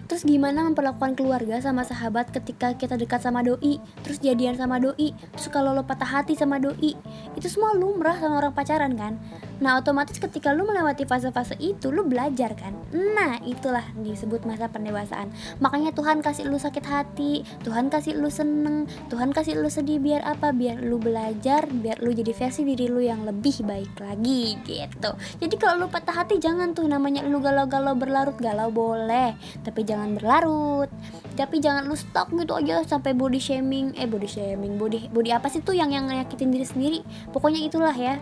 terus 0.09 0.25
gimana 0.25 0.65
memperlakukan 0.65 1.15
keluarga 1.21 1.61
sama 1.61 1.85
sahabat 1.85 2.33
ketika 2.33 2.73
kita 2.75 2.97
dekat 2.97 3.21
sama 3.21 3.45
doi? 3.45 3.77
Terus 4.01 4.19
jadian 4.25 4.57
sama 4.57 4.81
doi? 4.81 5.13
Terus 5.37 5.53
kalau 5.53 5.77
lo 5.77 5.85
patah 5.85 6.09
hati 6.09 6.33
sama 6.33 6.57
doi? 6.57 6.97
Itu 7.37 7.47
semua 7.47 7.77
lumrah 7.77 8.17
sama 8.17 8.41
orang 8.41 8.57
pacaran 8.57 8.97
kan 8.97 9.21
nah 9.59 9.79
otomatis 9.79 10.19
ketika 10.23 10.55
lo 10.55 10.63
melewati 10.67 11.03
fase-fase 11.03 11.59
itu 11.59 11.91
lo 11.91 12.07
belajar 12.07 12.55
kan? 12.55 12.75
Nah 12.95 13.43
itulah 13.43 13.83
disebut 13.99 14.47
masa 14.47 14.71
pendewasaan. 14.71 15.35
Makanya 15.59 15.91
Tuhan 15.91 16.23
kasih 16.23 16.47
lo 16.47 16.59
sakit 16.59 16.85
hati 16.87 17.43
Tuhan 17.67 17.91
kasih 17.91 18.17
lo 18.19 18.31
seneng 18.31 18.87
Tuhan 19.11 19.35
kasih 19.35 19.59
lo 19.59 19.67
sedih 19.67 19.99
biar 19.99 20.23
apa? 20.23 20.55
Biar 20.55 20.81
lo 20.83 21.03
belajar 21.03 21.67
biar 21.67 21.99
lo 22.01 22.15
jadi 22.15 22.31
versi 22.31 22.63
diri 22.63 22.87
lo 22.87 23.03
yang 23.03 23.27
lebih 23.27 23.67
baik 23.67 23.99
lagi 23.99 24.57
gitu. 24.63 25.11
Jadi 25.43 25.55
kalau 25.59 25.85
lo 25.85 25.87
patah 25.91 26.25
hati 26.25 26.39
jangan 26.39 26.73
tuh 26.73 26.87
namanya 26.87 27.27
lo 27.27 27.43
galau-galau 27.43 27.99
berlarut. 27.99 28.39
Galau 28.39 28.71
boleh 28.71 29.35
tapi 29.67 29.83
jangan 29.83 30.15
berlarut. 30.15 30.91
Tapi 31.35 31.63
jangan 31.63 31.87
lu 31.87 31.95
stok 31.95 32.35
gitu 32.35 32.55
aja 32.59 32.83
sampai 32.87 33.15
body 33.15 33.39
shaming. 33.39 33.95
Eh 33.99 34.07
body 34.07 34.27
shaming 34.31 34.79
body 34.79 35.11
body 35.11 35.31
apa 35.35 35.51
sih 35.51 35.63
tuh 35.63 35.75
yang 35.75 35.91
yang 35.91 36.07
nyakitin 36.07 36.51
diri 36.55 36.67
sendiri? 36.67 36.99
Pokoknya 37.31 37.63
itulah 37.67 37.95
ya 37.95 38.19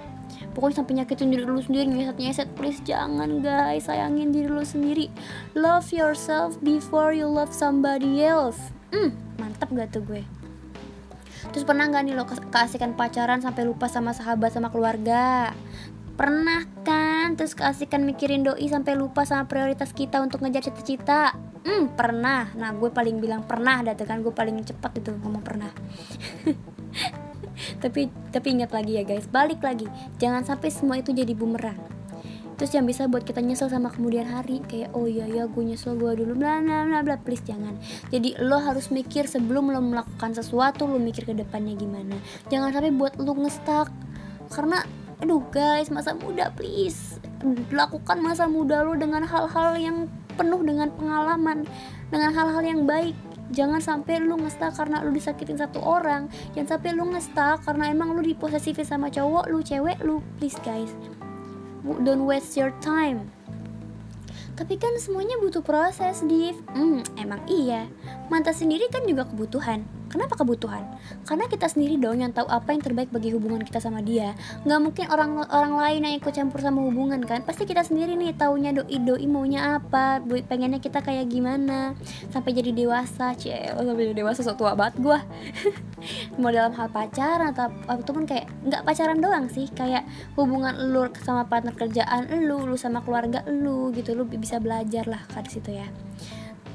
pokoknya 0.52 0.82
sampai 0.82 0.94
nyakitin 1.02 1.28
diri 1.32 1.44
lu 1.44 1.60
sendiri 1.60 1.84
nyeset 1.88 2.18
nyeset 2.18 2.48
please 2.56 2.80
jangan 2.82 3.40
guys. 3.44 3.86
Sayangin 3.86 4.30
diri 4.30 4.48
lu 4.48 4.64
sendiri. 4.64 5.12
Love 5.58 5.88
yourself 5.92 6.56
before 6.62 7.12
you 7.12 7.28
love 7.28 7.52
somebody 7.52 8.24
else. 8.24 8.74
Hmm 8.90 9.26
mantap 9.56 9.72
gak 9.72 9.88
tuh 9.94 10.04
gue? 10.04 10.22
Terus 11.54 11.64
pernah 11.64 11.88
gak 11.88 12.04
nih 12.04 12.12
lo 12.12 12.28
keasikan 12.28 12.92
pacaran 12.92 13.40
sampai 13.40 13.64
lupa 13.64 13.88
sama 13.88 14.12
sahabat 14.12 14.52
sama 14.52 14.68
keluarga? 14.68 15.54
Pernah 16.16 16.68
kan? 16.84 17.36
Terus 17.40 17.56
keasikan 17.56 18.04
mikirin 18.04 18.44
doi 18.44 18.68
sampai 18.68 18.96
lupa 18.96 19.24
sama 19.24 19.48
prioritas 19.48 19.96
kita 19.96 20.20
untuk 20.20 20.44
ngejar 20.44 20.68
cita-cita? 20.68 21.32
hmm 21.66 21.98
pernah. 21.98 22.52
Nah 22.54 22.70
gue 22.76 22.92
paling 22.94 23.18
bilang 23.18 23.42
pernah 23.42 23.82
dah 23.82 23.96
kan. 23.96 24.20
Gue 24.22 24.30
paling 24.30 24.62
cepat 24.62 25.02
itu 25.02 25.10
ngomong 25.16 25.42
pernah 25.42 25.72
tapi 27.82 28.08
tapi 28.30 28.56
ingat 28.56 28.70
lagi 28.72 28.98
ya 28.98 29.04
guys 29.04 29.26
balik 29.28 29.62
lagi. 29.62 29.88
Jangan 30.20 30.44
sampai 30.44 30.68
semua 30.72 30.96
itu 31.00 31.12
jadi 31.12 31.32
bumerang. 31.32 31.78
Terus 32.56 32.72
yang 32.72 32.88
bisa 32.88 33.04
buat 33.04 33.20
kita 33.20 33.44
nyesel 33.44 33.68
sama 33.68 33.92
kemudian 33.92 34.24
hari 34.24 34.64
kayak 34.64 34.96
oh 34.96 35.04
iya 35.04 35.28
ya 35.28 35.44
gue 35.44 35.60
nyesel 35.60 35.92
gue 36.00 36.16
dulu 36.16 36.40
bla 36.40 36.64
bla 36.64 36.88
bla 36.88 37.04
bla. 37.04 37.16
Please 37.20 37.44
jangan. 37.44 37.76
Jadi 38.08 38.40
lo 38.40 38.56
harus 38.56 38.88
mikir 38.88 39.28
sebelum 39.28 39.68
lo 39.68 39.84
melakukan 39.84 40.32
sesuatu 40.32 40.88
lo 40.88 40.96
mikir 40.96 41.28
ke 41.28 41.36
depannya 41.36 41.76
gimana. 41.76 42.16
Jangan 42.48 42.72
sampai 42.72 42.96
buat 42.96 43.20
lo 43.20 43.36
ngestak 43.36 43.92
karena 44.48 44.80
aduh 45.20 45.44
guys 45.52 45.92
masa 45.92 46.16
muda 46.16 46.48
please. 46.56 47.20
Lakukan 47.68 48.24
masa 48.24 48.48
muda 48.48 48.80
lo 48.80 48.96
dengan 48.96 49.20
hal-hal 49.28 49.76
yang 49.76 50.08
penuh 50.36 50.60
dengan 50.64 50.88
pengalaman 50.92 51.64
dengan 52.12 52.30
hal-hal 52.32 52.62
yang 52.64 52.84
baik 52.84 53.16
jangan 53.52 53.78
sampai 53.82 54.22
lu 54.22 54.38
ngestak 54.38 54.74
karena 54.74 55.02
lu 55.02 55.14
disakitin 55.14 55.58
satu 55.58 55.78
orang. 55.82 56.26
Jangan 56.54 56.78
sampai 56.78 56.90
lu 56.94 57.04
ngestak 57.10 57.62
karena 57.66 57.90
emang 57.92 58.14
lu 58.14 58.22
diposesifin 58.22 58.86
sama 58.86 59.12
cowok 59.12 59.50
lu 59.50 59.62
cewek 59.62 59.98
lu 60.02 60.22
please 60.38 60.58
guys. 60.62 60.90
Don't 61.82 62.26
waste 62.26 62.58
your 62.58 62.74
time. 62.82 63.30
Tapi 64.56 64.80
kan 64.80 64.96
semuanya 64.96 65.36
butuh 65.36 65.60
proses 65.60 66.24
Div. 66.24 66.56
Hmm 66.72 67.04
emang 67.20 67.44
iya. 67.44 67.86
Mantan 68.32 68.56
sendiri 68.56 68.88
kan 68.88 69.04
juga 69.04 69.28
kebutuhan 69.28 69.84
Kenapa 70.06 70.38
kebutuhan? 70.38 70.86
Karena 71.26 71.50
kita 71.50 71.66
sendiri 71.66 71.98
dong 71.98 72.22
yang 72.22 72.30
tahu 72.30 72.46
apa 72.46 72.70
yang 72.70 72.82
terbaik 72.82 73.10
bagi 73.10 73.34
hubungan 73.34 73.66
kita 73.66 73.82
sama 73.82 73.98
dia. 74.02 74.38
Nggak 74.62 74.80
mungkin 74.80 75.04
orang 75.10 75.30
orang 75.50 75.74
lain 75.74 76.00
yang 76.06 76.14
ikut 76.22 76.30
campur 76.30 76.62
sama 76.62 76.86
hubungan 76.86 77.18
kan. 77.26 77.42
Pasti 77.42 77.66
kita 77.66 77.82
sendiri 77.82 78.14
nih 78.14 78.38
taunya 78.38 78.70
doi 78.70 78.98
doi 79.02 79.26
maunya 79.26 79.82
apa, 79.82 80.22
pengennya 80.22 80.78
kita 80.78 81.02
kayak 81.02 81.26
gimana. 81.26 81.98
Sampai 82.30 82.54
jadi 82.54 82.70
dewasa, 82.70 83.34
cie, 83.34 83.74
oh, 83.74 83.82
sampai 83.82 84.10
jadi 84.10 84.22
dewasa 84.22 84.46
so 84.46 84.54
tua 84.54 84.78
banget 84.78 85.02
gua. 85.02 85.18
Mau 86.40 86.54
dalam 86.54 86.70
hal 86.78 86.88
pacaran 86.88 87.50
atau 87.50 87.66
ataupun 87.90 88.30
kayak 88.30 88.46
nggak 88.62 88.82
pacaran 88.86 89.18
doang 89.18 89.50
sih, 89.50 89.66
kayak 89.74 90.06
hubungan 90.38 90.94
lu 90.94 91.10
sama 91.18 91.50
partner 91.50 91.74
kerjaan 91.74 92.30
lu, 92.46 92.62
lu 92.62 92.78
sama 92.78 93.02
keluarga 93.02 93.42
lu 93.50 93.90
gitu, 93.90 94.14
lu 94.14 94.22
bisa 94.26 94.62
belajar 94.62 95.08
lah 95.10 95.22
kan 95.34 95.42
situ 95.46 95.74
ya 95.74 95.88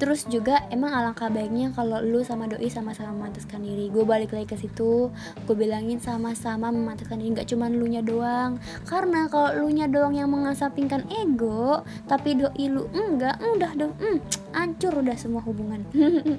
terus 0.01 0.25
juga 0.25 0.65
emang 0.73 0.97
alangkah 0.97 1.29
baiknya 1.29 1.69
kalau 1.77 2.01
lu 2.01 2.25
sama 2.25 2.49
doi 2.49 2.73
sama-sama 2.73 3.13
memantaskan 3.13 3.61
diri. 3.61 3.93
Gue 3.93 4.01
balik 4.01 4.33
lagi 4.33 4.49
ke 4.49 4.57
situ 4.57 5.13
gue 5.45 5.55
bilangin 5.55 6.01
sama-sama 6.01 6.73
memantaskan 6.73 7.21
diri. 7.21 7.37
Nggak 7.37 7.53
cuma 7.53 7.69
lu 7.69 7.85
nya 7.85 8.01
doang. 8.01 8.57
Karena 8.89 9.29
kalau 9.29 9.61
lu 9.61 9.69
nya 9.69 9.85
doang 9.85 10.17
yang 10.17 10.33
mengasapingkan 10.33 11.05
ego 11.21 11.85
tapi 12.09 12.33
doi 12.33 12.65
lu 12.65 12.89
enggak 12.89 13.37
udah 13.45 13.71
dong 13.77 13.93
mm, 14.01 14.17
hancur 14.57 15.05
udah 15.05 15.13
semua 15.13 15.45
hubungan. 15.45 15.85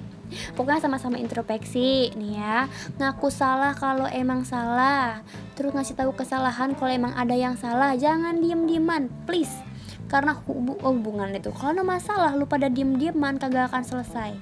Pokoknya 0.59 0.83
sama-sama 0.83 1.23
introspeksi 1.23 2.11
nih 2.19 2.43
ya. 2.43 2.67
Ngaku 2.99 3.31
salah 3.31 3.79
kalau 3.79 4.11
emang 4.11 4.43
salah. 4.43 5.23
Terus 5.55 5.71
ngasih 5.71 5.95
tahu 5.95 6.11
kesalahan 6.19 6.75
kalau 6.75 6.91
emang 6.91 7.15
ada 7.15 7.39
yang 7.39 7.55
salah 7.55 7.95
jangan 7.95 8.43
diem 8.43 8.67
dieman 8.67 9.07
please 9.23 9.55
karena 10.13 10.37
hub 10.37 10.77
oh, 10.85 10.93
hubungan 10.93 11.33
itu. 11.33 11.49
Kalau 11.57 11.73
ada 11.73 11.85
masalah 11.89 12.37
lu 12.37 12.45
pada 12.45 12.69
diem 12.69 13.01
dieman 13.01 13.41
kagak 13.41 13.73
akan 13.73 13.81
selesai. 13.81 14.37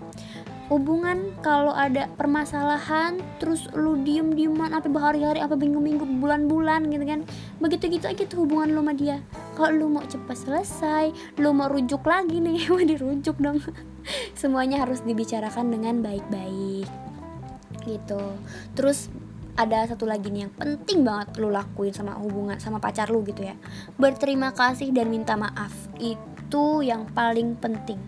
Hubungan 0.67 1.35
kalau 1.43 1.75
ada 1.75 2.07
permasalahan 2.15 3.19
terus 3.43 3.67
lu 3.75 3.99
diem 4.07 4.35
dieman 4.35 4.71
apa 4.71 4.87
berhari-hari 4.87 5.43
apa 5.43 5.55
minggu-minggu 5.55 6.03
bulan-bulan 6.19 6.91
gitu 6.91 7.07
kan. 7.07 7.21
Begitu 7.63 7.99
gitu 7.99 8.07
aja 8.11 8.23
tuh 8.27 8.43
hubungan 8.43 8.75
lu 8.75 8.83
sama 8.83 8.95
dia. 8.99 9.23
Kalau 9.55 9.71
lu 9.71 9.87
mau 9.87 10.03
cepat 10.03 10.37
selesai 10.43 11.05
lu 11.39 11.55
mau 11.55 11.71
rujuk 11.71 12.03
lagi 12.03 12.43
nih 12.43 12.67
mau 12.71 12.83
dirujuk 12.83 13.39
dong. 13.39 13.63
Semuanya 14.41 14.83
harus 14.83 15.07
dibicarakan 15.07 15.71
dengan 15.71 16.03
baik-baik. 16.03 16.91
Gitu. 17.87 18.23
Terus 18.75 19.11
ada 19.61 19.85
satu 19.85 20.09
lagi 20.09 20.33
nih 20.33 20.49
yang 20.49 20.55
penting 20.57 21.05
banget 21.05 21.37
lu 21.37 21.53
lakuin 21.53 21.93
sama 21.93 22.17
hubungan 22.17 22.57
sama 22.57 22.81
pacar 22.81 23.13
lu 23.13 23.21
gitu 23.29 23.45
ya. 23.45 23.53
Berterima 24.01 24.57
kasih 24.57 24.89
dan 24.97 25.13
minta 25.13 25.37
maaf. 25.37 25.77
Itu 26.01 26.81
yang 26.81 27.05
paling 27.13 27.61
penting. 27.61 28.01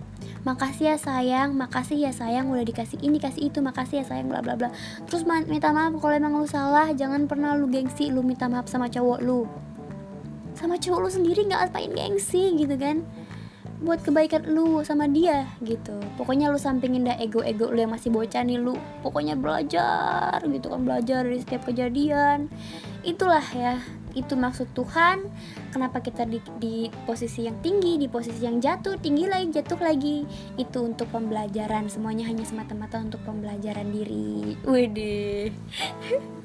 Makasih 0.43 0.91
ya 0.91 0.97
sayang 0.99 1.55
makasih 1.55 2.09
ya 2.09 2.11
sayang 2.11 2.51
udah 2.51 2.67
dikasih 2.67 2.99
ini 3.05 3.23
kasih 3.23 3.53
itu 3.53 3.63
makasih 3.63 4.03
ya 4.03 4.05
sayang 4.09 4.33
bla 4.33 4.41
bla 4.41 4.57
bla. 4.57 4.73
Terus 5.07 5.29
minta 5.29 5.71
maaf 5.77 5.93
kalau 6.01 6.15
emang 6.17 6.35
lu 6.41 6.49
salah 6.49 6.89
jangan 6.97 7.29
pernah 7.29 7.53
lu 7.53 7.69
gengsi 7.69 8.09
lu 8.09 8.25
minta 8.25 8.49
maaf 8.49 8.67
sama 8.67 8.89
cowok 8.89 9.21
lu. 9.21 9.45
Sama 10.57 10.81
cowok 10.81 10.99
lu 11.05 11.09
sendiri 11.13 11.47
nggak 11.47 11.71
apain 11.71 11.93
gengsi 11.93 12.57
gitu 12.57 12.75
kan 12.81 13.05
buat 13.83 14.01
kebaikan 14.07 14.47
lu 14.47 14.87
sama 14.87 15.11
dia 15.11 15.51
gitu. 15.67 15.99
Pokoknya 16.15 16.55
lu 16.55 16.59
sampingin 16.59 17.03
dah 17.03 17.19
ego-ego 17.19 17.69
lu 17.75 17.83
yang 17.83 17.93
masih 17.93 18.15
bocah 18.15 18.47
nih 18.47 18.63
lu 18.63 18.79
pokoknya 19.03 19.35
belajar 19.35 20.39
gitu 20.47 20.67
kan. 20.71 20.81
Belajar 20.87 21.27
dari 21.27 21.43
setiap 21.43 21.67
kejadian. 21.67 22.47
Itulah 23.03 23.43
ya 23.53 23.83
itu 24.15 24.39
maksud 24.39 24.71
Tuhan. 24.73 25.27
Kenapa 25.75 25.99
kita 25.99 26.23
di, 26.29 26.39
di 26.63 26.87
posisi 27.09 27.49
yang 27.49 27.59
tinggi 27.65 27.99
di 27.99 28.07
posisi 28.07 28.45
yang 28.45 28.63
jatuh 28.63 28.97
tinggi 29.03 29.27
lagi 29.27 29.51
jatuh 29.51 29.81
lagi. 29.83 30.23
Itu 30.55 30.87
untuk 30.87 31.11
pembelajaran. 31.11 31.91
Semuanya 31.91 32.31
hanya 32.31 32.47
semata-mata 32.47 33.03
untuk 33.03 33.19
pembelajaran 33.27 33.91
diri. 33.91 34.55
Wede 34.63 35.51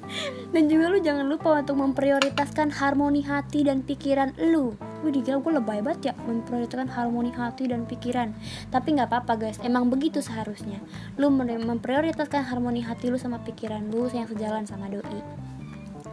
dan 0.55 0.63
juga 0.71 0.89
lu 0.89 0.99
jangan 1.03 1.27
lupa 1.27 1.59
untuk 1.59 1.77
memprioritaskan 1.77 2.71
harmoni 2.71 3.21
hati 3.23 3.67
dan 3.67 3.83
pikiran 3.83 4.33
lu. 4.39 4.73
Wih 5.05 5.13
gila 5.13 5.39
gue 5.39 5.53
lebay 5.61 5.79
banget 5.85 6.11
ya 6.11 6.13
memprioritaskan 6.25 6.89
harmoni 6.89 7.29
hati 7.29 7.69
dan 7.69 7.85
pikiran. 7.85 8.33
Tapi 8.73 8.97
nggak 8.97 9.13
apa-apa 9.13 9.33
guys. 9.37 9.59
Emang 9.61 9.91
begitu 9.91 10.23
seharusnya. 10.23 10.81
Lu 11.21 11.29
memprioritaskan 11.31 12.47
harmoni 12.47 12.81
hati 12.81 13.13
lu 13.13 13.19
sama 13.21 13.37
pikiran 13.43 13.87
lu 13.93 14.09
yang 14.09 14.25
sejalan 14.25 14.65
sama 14.65 14.89
doi. 14.89 15.21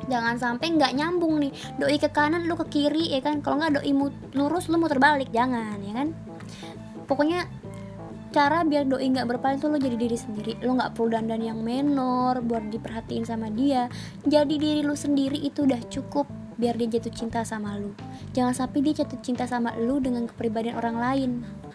Jangan 0.04 0.36
sampai 0.36 0.76
nggak 0.76 0.92
nyambung 1.00 1.40
nih. 1.40 1.52
Doi 1.80 1.96
ke 1.96 2.12
kanan 2.12 2.44
lu 2.44 2.60
ke 2.60 2.68
kiri 2.68 3.16
ya 3.16 3.24
kan? 3.24 3.40
Kalau 3.40 3.56
nggak 3.56 3.80
doi 3.80 3.92
lurus 4.36 4.68
lu 4.68 4.76
muter 4.76 5.00
balik. 5.00 5.32
Jangan 5.32 5.80
ya 5.80 5.92
kan? 5.96 6.08
Pokoknya 7.08 7.48
cara 8.34 8.66
biar 8.66 8.90
doi 8.90 9.06
nggak 9.06 9.30
berpaling 9.30 9.62
tuh 9.62 9.70
lo 9.70 9.78
jadi 9.78 9.94
diri 9.94 10.18
sendiri. 10.18 10.58
Lo 10.66 10.74
nggak 10.74 10.98
perlu 10.98 11.14
dandan 11.14 11.38
yang 11.38 11.62
menor 11.62 12.42
buat 12.42 12.66
diperhatiin 12.74 13.22
sama 13.22 13.46
dia. 13.54 13.86
Jadi 14.26 14.58
diri 14.58 14.82
lu 14.82 14.98
sendiri 14.98 15.38
itu 15.38 15.62
udah 15.62 15.78
cukup 15.86 16.26
biar 16.54 16.78
dia 16.78 16.98
jatuh 16.98 17.10
cinta 17.10 17.42
sama 17.42 17.74
lu 17.78 17.90
jangan 18.30 18.54
sampai 18.54 18.78
dia 18.82 19.02
jatuh 19.02 19.18
cinta 19.22 19.44
sama 19.46 19.74
lu 19.78 19.98
dengan 19.98 20.26
kepribadian 20.30 20.78
orang 20.78 20.96
lain. 20.98 21.30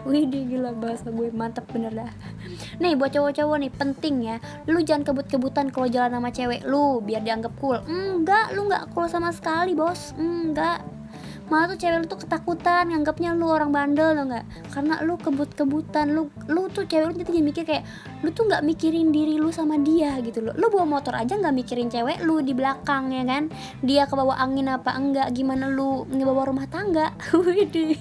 Wih 0.08 0.24
gila 0.32 0.72
bahasa 0.80 1.12
gue 1.12 1.28
mantep 1.36 1.68
bener 1.76 1.92
dah. 1.92 2.12
Nih 2.80 2.96
buat 2.96 3.12
cowok-cowok 3.12 3.58
nih 3.60 3.72
penting 3.76 4.16
ya. 4.24 4.40
Lu 4.72 4.80
jangan 4.80 5.12
kebut-kebutan 5.12 5.76
kalau 5.76 5.92
jalan 5.92 6.16
sama 6.16 6.32
cewek 6.32 6.64
lu 6.64 7.04
Biar 7.04 7.20
dianggap 7.20 7.52
cool. 7.60 7.84
Enggak, 7.84 8.56
lu 8.56 8.72
nggak 8.72 8.96
cool 8.96 9.12
sama 9.12 9.36
sekali 9.36 9.76
bos. 9.76 10.16
Enggak 10.16 10.99
malah 11.50 11.74
tuh 11.74 11.78
cewek 11.82 11.98
lu 12.02 12.06
tuh 12.06 12.22
ketakutan 12.22 12.94
nganggapnya 12.94 13.34
lu 13.34 13.50
orang 13.50 13.74
bandel 13.74 14.14
lo 14.14 14.24
nggak? 14.30 14.46
Karena 14.70 15.02
lu 15.02 15.18
kebut-kebutan 15.18 16.14
lu 16.14 16.30
lu 16.46 16.70
tuh 16.70 16.86
cewek 16.86 17.10
lu 17.10 17.14
jadi 17.18 17.42
mikir 17.42 17.64
kayak 17.66 17.84
lu 18.22 18.30
tuh 18.30 18.46
nggak 18.46 18.62
mikirin 18.62 19.10
diri 19.10 19.42
lu 19.42 19.50
sama 19.50 19.82
dia 19.82 20.22
gitu 20.22 20.46
loh. 20.46 20.54
Lu 20.56 20.70
bawa 20.70 20.86
motor 20.86 21.18
aja 21.18 21.36
nggak 21.36 21.56
mikirin 21.58 21.90
cewek 21.90 22.22
lu 22.22 22.46
di 22.46 22.54
belakang 22.54 23.10
ya 23.10 23.26
kan? 23.26 23.50
Dia 23.82 24.06
ke 24.06 24.14
bawah 24.14 24.38
angin 24.38 24.70
apa 24.70 24.94
enggak? 24.94 25.34
Gimana 25.34 25.68
lu 25.68 26.06
ngebawa 26.08 26.48
rumah 26.48 26.70
tangga? 26.70 27.12
Widih. 27.34 27.98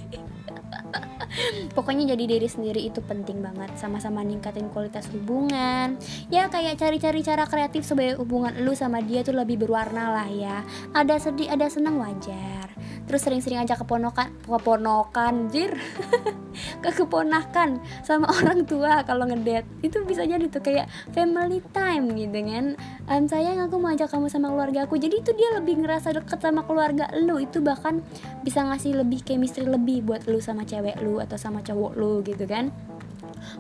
Pokoknya 1.77 2.17
jadi 2.17 2.25
diri 2.25 2.49
sendiri 2.49 2.81
itu 2.85 3.05
penting 3.05 3.45
banget. 3.45 3.77
Sama-sama 3.77 4.25
ningkatin 4.25 4.73
kualitas 4.73 5.07
hubungan. 5.13 6.01
Ya 6.33 6.49
kayak 6.49 6.81
cari-cari 6.81 7.21
cara 7.21 7.45
kreatif 7.45 7.85
Supaya 7.85 8.17
hubungan 8.17 8.57
lu 8.65 8.73
sama 8.73 9.05
dia 9.05 9.21
tuh 9.21 9.37
lebih 9.37 9.61
berwarna 9.61 10.11
lah 10.13 10.29
ya. 10.29 10.65
Ada 10.97 11.31
sedih, 11.31 11.53
ada 11.53 11.69
senang 11.69 12.01
wajar 12.01 12.78
terus 13.09 13.25
sering-sering 13.25 13.59
ajak 13.65 13.81
keponokan 13.83 14.29
keponokan 14.45 15.49
jir. 15.49 15.73
Ke 16.85 16.91
keponakan 16.91 17.81
sama 18.05 18.29
orang 18.43 18.69
tua 18.69 19.03
kalau 19.09 19.25
ngedet. 19.25 19.65
Itu 19.81 20.05
bisa 20.05 20.29
jadi 20.29 20.45
tuh 20.47 20.61
kayak 20.61 20.87
family 21.17 21.65
time 21.73 22.13
gitu 22.13 22.39
kan. 22.45 22.67
Um, 23.09 23.25
sayang 23.25 23.65
aku 23.65 23.81
mau 23.81 23.95
ajak 23.97 24.13
kamu 24.13 24.29
sama 24.29 24.53
keluarga 24.53 24.85
aku. 24.85 25.01
Jadi 25.01 25.25
itu 25.25 25.31
dia 25.33 25.57
lebih 25.57 25.81
ngerasa 25.81 26.13
deket 26.13 26.39
sama 26.45 26.67
keluarga 26.69 27.09
lu. 27.17 27.41
Itu 27.41 27.65
bahkan 27.65 28.05
bisa 28.45 28.63
ngasih 28.63 29.01
lebih 29.01 29.25
chemistry 29.25 29.65
lebih 29.65 30.05
buat 30.05 30.29
lu 30.29 30.39
sama 30.43 30.69
cewek 30.69 31.01
lu 31.01 31.19
atau 31.19 31.41
sama 31.41 31.65
cowok 31.65 31.93
lu 31.97 32.21
gitu 32.27 32.45
kan. 32.45 32.75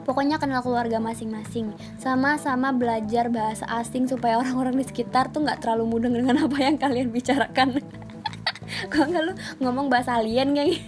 Pokoknya 0.02 0.36
kenal 0.42 0.60
keluarga 0.60 0.98
masing-masing. 0.98 1.72
Sama-sama 2.00 2.74
belajar 2.74 3.30
bahasa 3.30 3.64
asing 3.78 4.10
Supaya 4.10 4.38
orang-orang 4.42 4.80
di 4.80 4.84
sekitar 4.84 5.30
tuh 5.30 5.46
gak 5.46 5.62
terlalu 5.64 5.98
mudah 5.98 6.10
dengan 6.10 6.36
apa 6.44 6.58
yang 6.58 6.76
kalian 6.76 7.08
bicarakan 7.14 7.78
kok 8.92 9.04
nggak 9.08 9.22
lu 9.24 9.32
ngomong 9.62 9.88
bahasa 9.88 10.20
alien 10.20 10.52
kayak 10.54 10.78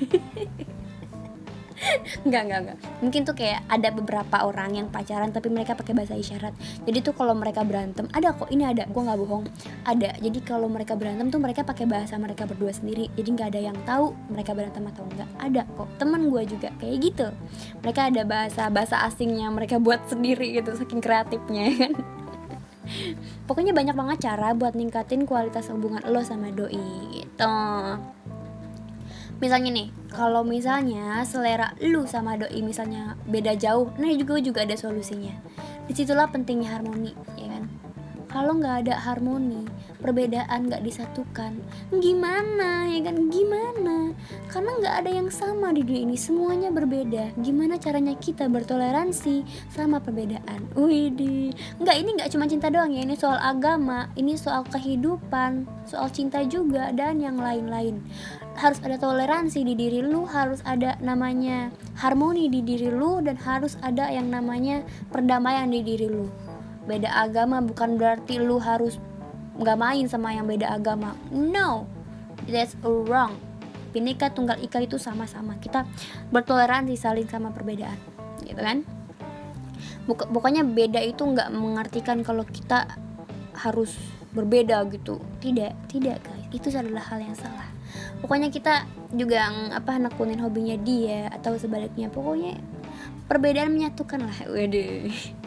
nggak 2.29 2.43
nggak 2.47 2.61
nggak. 2.67 2.79
Mungkin 3.01 3.21
tuh 3.25 3.35
kayak 3.37 3.65
ada 3.69 3.89
beberapa 3.93 4.37
orang 4.45 4.77
yang 4.77 4.87
pacaran 4.93 5.33
tapi 5.33 5.49
mereka 5.49 5.73
pakai 5.73 5.97
bahasa 5.97 6.15
isyarat. 6.17 6.53
Jadi 6.85 6.99
tuh 7.01 7.15
kalau 7.17 7.33
mereka 7.33 7.65
berantem 7.65 8.07
ada 8.13 8.37
kok 8.37 8.53
ini 8.53 8.69
ada 8.69 8.85
gue 8.85 9.03
nggak 9.03 9.19
bohong. 9.21 9.45
Ada. 9.89 10.21
Jadi 10.21 10.39
kalau 10.45 10.69
mereka 10.69 10.95
berantem 10.97 11.33
tuh 11.33 11.41
mereka 11.41 11.65
pakai 11.65 11.89
bahasa 11.89 12.21
mereka 12.21 12.45
berdua 12.45 12.73
sendiri. 12.73 13.09
Jadi 13.17 13.29
nggak 13.33 13.49
ada 13.57 13.61
yang 13.73 13.79
tahu 13.89 14.13
mereka 14.29 14.53
berantem 14.53 14.85
atau 14.93 15.05
enggak 15.09 15.31
ada 15.41 15.63
kok. 15.77 15.89
Temen 15.97 16.29
gue 16.29 16.43
juga 16.45 16.69
kayak 16.79 16.97
gitu. 17.01 17.27
Mereka 17.81 18.01
ada 18.13 18.23
bahasa 18.29 18.63
bahasa 18.69 18.97
asingnya 19.09 19.49
mereka 19.49 19.81
buat 19.81 20.05
sendiri 20.05 20.61
gitu 20.61 20.77
saking 20.77 21.01
kreatifnya 21.01 21.73
ya 21.73 21.77
kan 21.89 22.20
pokoknya 23.45 23.75
banyak 23.75 23.97
banget 23.97 24.19
cara 24.31 24.55
buat 24.55 24.79
ningkatin 24.79 25.27
kualitas 25.27 25.69
hubungan 25.73 26.03
lo 26.07 26.23
sama 26.23 26.55
doi 26.55 26.79
gitu. 27.15 27.57
Misalnya 29.41 29.71
nih 29.73 29.89
kalau 30.13 30.45
misalnya 30.45 31.25
selera 31.25 31.73
lu 31.81 32.05
sama 32.05 32.37
doi 32.37 32.61
misalnya 32.61 33.17
beda 33.25 33.57
jauh 33.57 33.89
nah 33.97 34.13
juga 34.15 34.39
juga 34.39 34.63
ada 34.63 34.77
solusinya. 34.77 35.33
Di 35.89 35.97
situlah 35.97 36.31
pentingnya 36.31 36.79
harmoni 36.79 37.11
ya 37.35 37.50
kalau 38.31 38.57
nggak 38.57 38.87
ada 38.87 38.95
harmoni 38.95 39.67
perbedaan 40.01 40.71
nggak 40.71 40.83
disatukan. 40.87 41.61
Gimana 41.93 42.89
ya 42.89 43.05
kan? 43.05 43.29
Gimana? 43.29 44.17
Karena 44.49 44.71
nggak 44.81 44.95
ada 45.05 45.11
yang 45.13 45.29
sama 45.29 45.71
di 45.77 45.85
dunia 45.85 46.09
ini. 46.09 46.17
Semuanya 46.17 46.73
berbeda. 46.73 47.37
Gimana 47.39 47.77
caranya 47.77 48.17
kita 48.17 48.49
bertoleransi 48.49 49.45
sama 49.69 50.01
perbedaan? 50.01 50.73
Widih. 50.75 51.53
Nggak 51.79 51.97
ini 52.01 52.11
nggak 52.17 52.31
cuma 52.33 52.49
cinta 52.49 52.73
doang 52.73 52.91
ya. 52.95 53.05
Ini 53.05 53.15
soal 53.19 53.39
agama 53.39 54.09
ini 54.17 54.35
soal 54.35 54.65
kehidupan 54.67 55.69
soal 55.85 56.09
cinta 56.09 56.41
juga 56.47 56.95
dan 56.95 57.21
yang 57.21 57.37
lain-lain. 57.37 58.01
Harus 58.57 58.81
ada 58.83 58.97
toleransi 58.97 59.63
di 59.67 59.75
diri 59.75 60.01
lu 60.01 60.23
harus 60.27 60.63
ada 60.63 60.95
namanya 61.03 61.75
harmoni 61.99 62.47
di 62.47 62.63
diri 62.63 62.89
lu 62.89 63.19
dan 63.21 63.35
harus 63.41 63.75
ada 63.83 64.07
yang 64.09 64.31
namanya 64.31 64.87
perdamaian 65.11 65.67
di 65.71 65.81
diri 65.83 66.07
lu 66.07 66.50
beda 66.89 67.13
agama 67.13 67.61
bukan 67.61 68.01
berarti 68.01 68.41
lu 68.41 68.57
harus 68.61 68.97
nggak 69.61 69.77
main 69.77 70.07
sama 70.09 70.33
yang 70.33 70.49
beda 70.49 70.73
agama. 70.73 71.13
No 71.29 71.85
that's 72.49 72.77
wrong. 72.83 73.37
Bineka 73.91 74.31
Tunggal 74.31 74.63
Ika 74.63 74.81
itu 74.87 74.97
sama-sama. 74.97 75.59
Kita 75.59 75.85
bertoleransi 76.31 76.95
saling 76.95 77.27
sama 77.27 77.51
perbedaan 77.51 77.99
gitu 78.47 78.61
kan? 78.61 78.87
Buk 80.09 80.27
bukannya 80.31 80.65
beda 80.65 81.03
itu 81.03 81.21
nggak 81.21 81.53
mengartikan 81.53 82.23
kalau 82.25 82.47
kita 82.47 82.89
harus 83.59 83.99
berbeda 84.33 84.81
gitu. 84.95 85.21
Tidak 85.43 85.91
tidak 85.91 86.23
guys. 86.25 86.47
Itu 86.55 86.73
adalah 86.73 87.05
hal 87.11 87.21
yang 87.21 87.37
salah. 87.37 87.69
Pokoknya 88.23 88.49
kita 88.49 88.87
juga 89.11 89.51
apa 89.75 89.99
nekunin 89.99 90.39
hobinya 90.39 90.79
dia 90.79 91.29
atau 91.35 91.59
sebaliknya. 91.59 92.09
Pokoknya 92.09 92.57
perbedaan 93.27 93.75
menyatukan 93.75 94.23
lah. 94.23 94.39
Waduh 94.47 95.40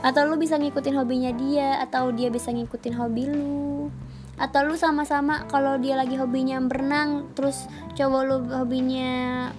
atau 0.00 0.24
lu 0.24 0.40
bisa 0.40 0.56
ngikutin 0.56 0.96
hobinya 0.96 1.30
dia 1.34 1.82
atau 1.84 2.10
dia 2.10 2.32
bisa 2.32 2.52
ngikutin 2.52 2.94
hobi 2.96 3.24
lu. 3.28 3.92
Atau 4.38 4.64
lu 4.70 4.78
sama-sama 4.78 5.44
kalau 5.50 5.76
dia 5.82 5.98
lagi 5.98 6.14
hobinya 6.14 6.62
berenang 6.62 7.34
terus 7.34 7.66
coba 7.98 8.22
lu 8.22 8.46
hobinya 8.46 9.50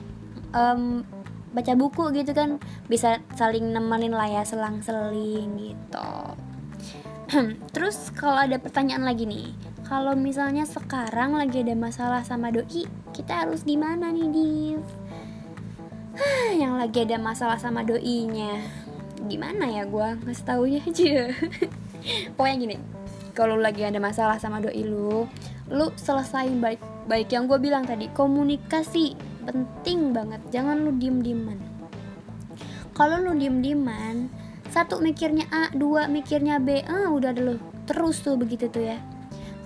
um, 0.56 1.04
baca 1.52 1.74
buku 1.76 2.14
gitu 2.16 2.32
kan 2.32 2.62
bisa 2.88 3.20
saling 3.36 3.74
nemenin 3.76 4.14
lah 4.14 4.30
ya 4.30 4.44
selang-seling 4.48 5.50
gitu. 5.58 6.12
Terus 7.76 8.10
kalau 8.18 8.42
ada 8.42 8.58
pertanyaan 8.58 9.06
lagi 9.06 9.30
nih 9.30 9.54
kalau 9.90 10.14
misalnya 10.14 10.70
sekarang 10.70 11.34
lagi 11.34 11.66
ada 11.66 11.74
masalah 11.74 12.22
sama 12.22 12.54
doi 12.54 12.86
kita 13.10 13.46
harus 13.46 13.66
gimana 13.66 14.14
nih 14.14 14.30
Div? 14.30 14.86
Yang 16.62 16.74
lagi 16.78 16.98
ada 17.10 17.18
masalah 17.18 17.58
sama 17.58 17.82
doinya 17.82 18.79
gimana 19.28 19.68
ya 19.68 19.84
gue 19.90 20.08
ngasih 20.24 20.46
taunya 20.46 20.80
aja. 20.90 21.34
Pokoknya 22.38 22.58
gini 22.62 22.76
kalau 23.36 23.60
lagi 23.60 23.84
ada 23.84 24.00
masalah 24.00 24.40
sama 24.40 24.64
doi 24.64 24.84
lu 24.84 25.28
lu 25.70 25.86
selesain 26.00 26.60
baik 26.62 26.80
baik 27.10 27.34
yang 27.34 27.50
gue 27.50 27.60
bilang 27.60 27.84
tadi. 27.84 28.08
Komunikasi 28.14 29.18
penting 29.44 30.16
banget. 30.16 30.40
Jangan 30.54 30.80
lu 30.86 30.96
diem 30.96 31.20
dieman 31.20 31.80
kalau 33.00 33.16
lu 33.24 33.32
diem 33.40 33.64
dieman 33.64 34.28
satu 34.68 35.00
mikirnya 35.00 35.48
A 35.56 35.72
dua 35.72 36.12
mikirnya 36.12 36.60
B 36.60 36.84
ah 36.84 37.08
udah 37.08 37.32
dulu 37.32 37.56
terus 37.88 38.20
tuh 38.20 38.36
begitu 38.36 38.68
tuh 38.68 38.92
ya 38.92 39.00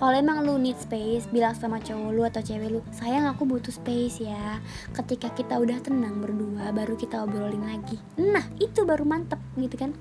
kalau 0.04 0.20
emang 0.20 0.44
lu 0.44 0.60
need 0.60 0.76
space 0.76 1.32
bilang 1.32 1.56
sama 1.56 1.80
cowok 1.80 2.12
lu 2.12 2.28
atau 2.28 2.44
cewek 2.44 2.76
lu 2.76 2.84
sayang 2.92 3.24
aku 3.24 3.48
butuh 3.48 3.72
space 3.72 4.28
ya. 4.28 4.60
Ketika 4.92 5.32
kita 5.32 5.56
udah 5.56 5.80
tenang 5.80 6.20
berdua 6.20 6.76
baru 6.76 7.00
kita 7.00 7.24
obrolin 7.24 7.64
lagi. 7.64 7.96
Nah 8.20 8.44
itu 8.60 8.84
baru 8.84 9.08
mantep 9.08 9.40
gitu 9.56 9.80
kan? 9.80 9.96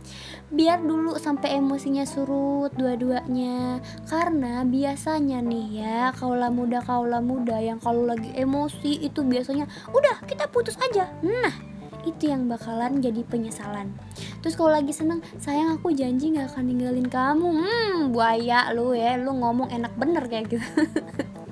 Biar 0.51 0.83
dulu 0.83 1.15
sampai 1.23 1.55
emosinya 1.55 2.03
surut 2.03 2.75
dua-duanya. 2.75 3.79
Karena 4.11 4.67
biasanya 4.67 5.39
nih 5.39 5.87
ya 5.87 6.11
kaulah 6.19 6.51
muda 6.51 6.83
kaulah 6.83 7.23
muda 7.23 7.63
yang 7.63 7.79
kalau 7.79 8.03
lagi 8.03 8.35
emosi 8.35 9.07
itu 9.07 9.23
biasanya 9.23 9.71
udah 9.95 10.19
kita 10.27 10.51
putus 10.51 10.75
aja. 10.83 11.15
Nah 11.23 11.72
itu 12.05 12.31
yang 12.31 12.51
bakalan 12.51 12.99
jadi 12.99 13.23
penyesalan. 13.27 13.95
Terus 14.43 14.55
kalau 14.59 14.75
lagi 14.75 14.91
seneng 14.91 15.23
sayang 15.39 15.79
aku 15.79 15.95
janji 15.95 16.35
nggak 16.35 16.53
akan 16.55 16.65
ninggalin 16.69 17.09
kamu. 17.09 17.49
Hmm 17.63 17.99
buaya 18.11 18.71
lu 18.75 18.93
ya 18.93 19.19
lu 19.19 19.33
ngomong 19.35 19.71
enak 19.71 19.93
bener 19.97 20.25
kayak 20.27 20.51
gitu. 20.51 20.67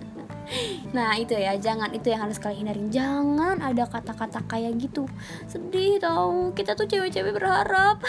Nah 0.91 1.15
itu 1.15 1.39
ya 1.39 1.55
jangan 1.55 1.95
itu 1.95 2.11
yang 2.11 2.27
harus 2.27 2.43
kalian 2.43 2.67
hindarin. 2.67 2.91
Jangan 2.91 3.63
ada 3.63 3.87
kata-kata 3.87 4.43
kayak 4.51 4.75
gitu. 4.83 5.07
Sedih 5.47 6.03
tau 6.03 6.51
Kita 6.51 6.75
tuh 6.75 6.91
cewek-cewek 6.91 7.31
berharap. 7.39 8.03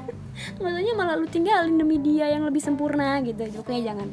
Maksudnya 0.62 0.94
malah 0.98 1.14
lu 1.14 1.30
tinggalin 1.30 1.78
demi 1.78 2.02
dia 2.02 2.26
yang 2.34 2.42
lebih 2.42 2.58
sempurna 2.58 3.22
gitu. 3.22 3.46
Pokoknya 3.62 3.94
jangan 3.94 4.10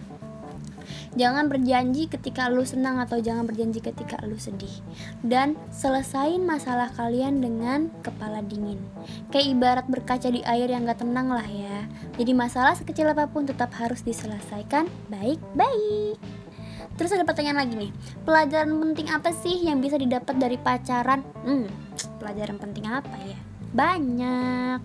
jangan 1.15 1.51
berjanji 1.51 2.07
ketika 2.07 2.47
lu 2.47 2.63
senang 2.63 2.99
atau 2.99 3.19
jangan 3.19 3.43
berjanji 3.43 3.83
ketika 3.83 4.19
lu 4.23 4.39
sedih. 4.39 4.71
Dan 5.21 5.59
selesain 5.73 6.43
masalah 6.43 6.91
kalian 6.95 7.43
dengan 7.43 7.91
kepala 8.05 8.39
dingin. 8.45 8.79
Kayak 9.29 9.47
ibarat 9.51 9.85
berkaca 9.87 10.29
di 10.31 10.43
air 10.47 10.71
yang 10.71 10.87
gak 10.87 11.03
tenang 11.03 11.31
lah 11.31 11.45
ya. 11.45 11.87
Jadi 12.15 12.31
masalah 12.31 12.75
sekecil 12.75 13.11
apa 13.11 13.27
pun 13.27 13.43
tetap 13.43 13.73
harus 13.75 14.03
diselesaikan 14.03 14.87
baik-baik. 15.11 16.19
Terus 16.99 17.11
ada 17.15 17.25
pertanyaan 17.25 17.65
lagi 17.65 17.73
nih. 17.75 17.91
Pelajaran 18.27 18.71
penting 18.71 19.07
apa 19.09 19.33
sih 19.33 19.65
yang 19.65 19.79
bisa 19.79 19.97
didapat 19.97 20.37
dari 20.37 20.59
pacaran? 20.59 21.25
Hmm, 21.43 21.65
pelajaran 22.19 22.61
penting 22.61 22.85
apa 22.87 23.17
ya? 23.25 23.39
banyak 23.71 24.79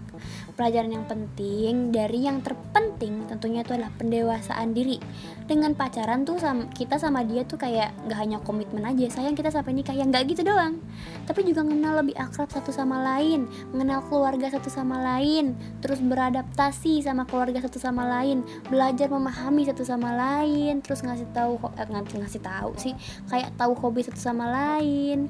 pelajaran 0.57 0.91
yang 0.91 1.07
penting 1.07 1.93
dari 1.93 2.25
yang 2.25 2.41
terpenting 2.41 3.29
tentunya 3.29 3.63
itu 3.63 3.77
adalah 3.77 3.93
pendewasaan 3.95 4.73
diri. 4.73 4.99
Dengan 5.47 5.77
pacaran 5.79 6.27
tuh 6.27 6.41
sama, 6.43 6.67
kita 6.75 6.99
sama 6.99 7.23
dia 7.23 7.47
tuh 7.47 7.61
kayak 7.61 7.95
gak 8.11 8.19
hanya 8.19 8.43
komitmen 8.43 8.83
aja 8.83 9.07
sayang 9.13 9.39
kita 9.39 9.53
sampai 9.53 9.77
nikah 9.77 9.95
yang 9.95 10.11
gak 10.11 10.27
gitu 10.27 10.43
doang. 10.43 10.81
Tapi 11.29 11.47
juga 11.47 11.63
mengenal 11.63 12.03
lebih 12.03 12.17
akrab 12.19 12.51
satu 12.51 12.75
sama 12.75 12.99
lain 13.05 13.47
mengenal 13.71 14.03
keluarga 14.09 14.49
satu 14.51 14.73
sama 14.73 14.99
lain 15.03 15.53
terus 15.85 16.01
beradaptasi 16.01 17.05
sama 17.05 17.29
keluarga 17.29 17.61
satu 17.63 17.77
sama 17.77 18.09
lain 18.09 18.41
belajar 18.73 19.13
memahami 19.13 19.69
satu 19.69 19.85
sama 19.85 20.17
lain 20.17 20.81
terus 20.81 21.05
ngasih 21.05 21.29
tahu 21.37 21.61
eh, 21.77 21.87
ngasih 21.93 22.43
tahu 22.43 22.71
sih 22.81 22.97
kayak 23.29 23.53
tahu 23.61 23.77
hobi 23.77 24.03
satu 24.07 24.19
sama 24.19 24.49
lain 24.49 25.29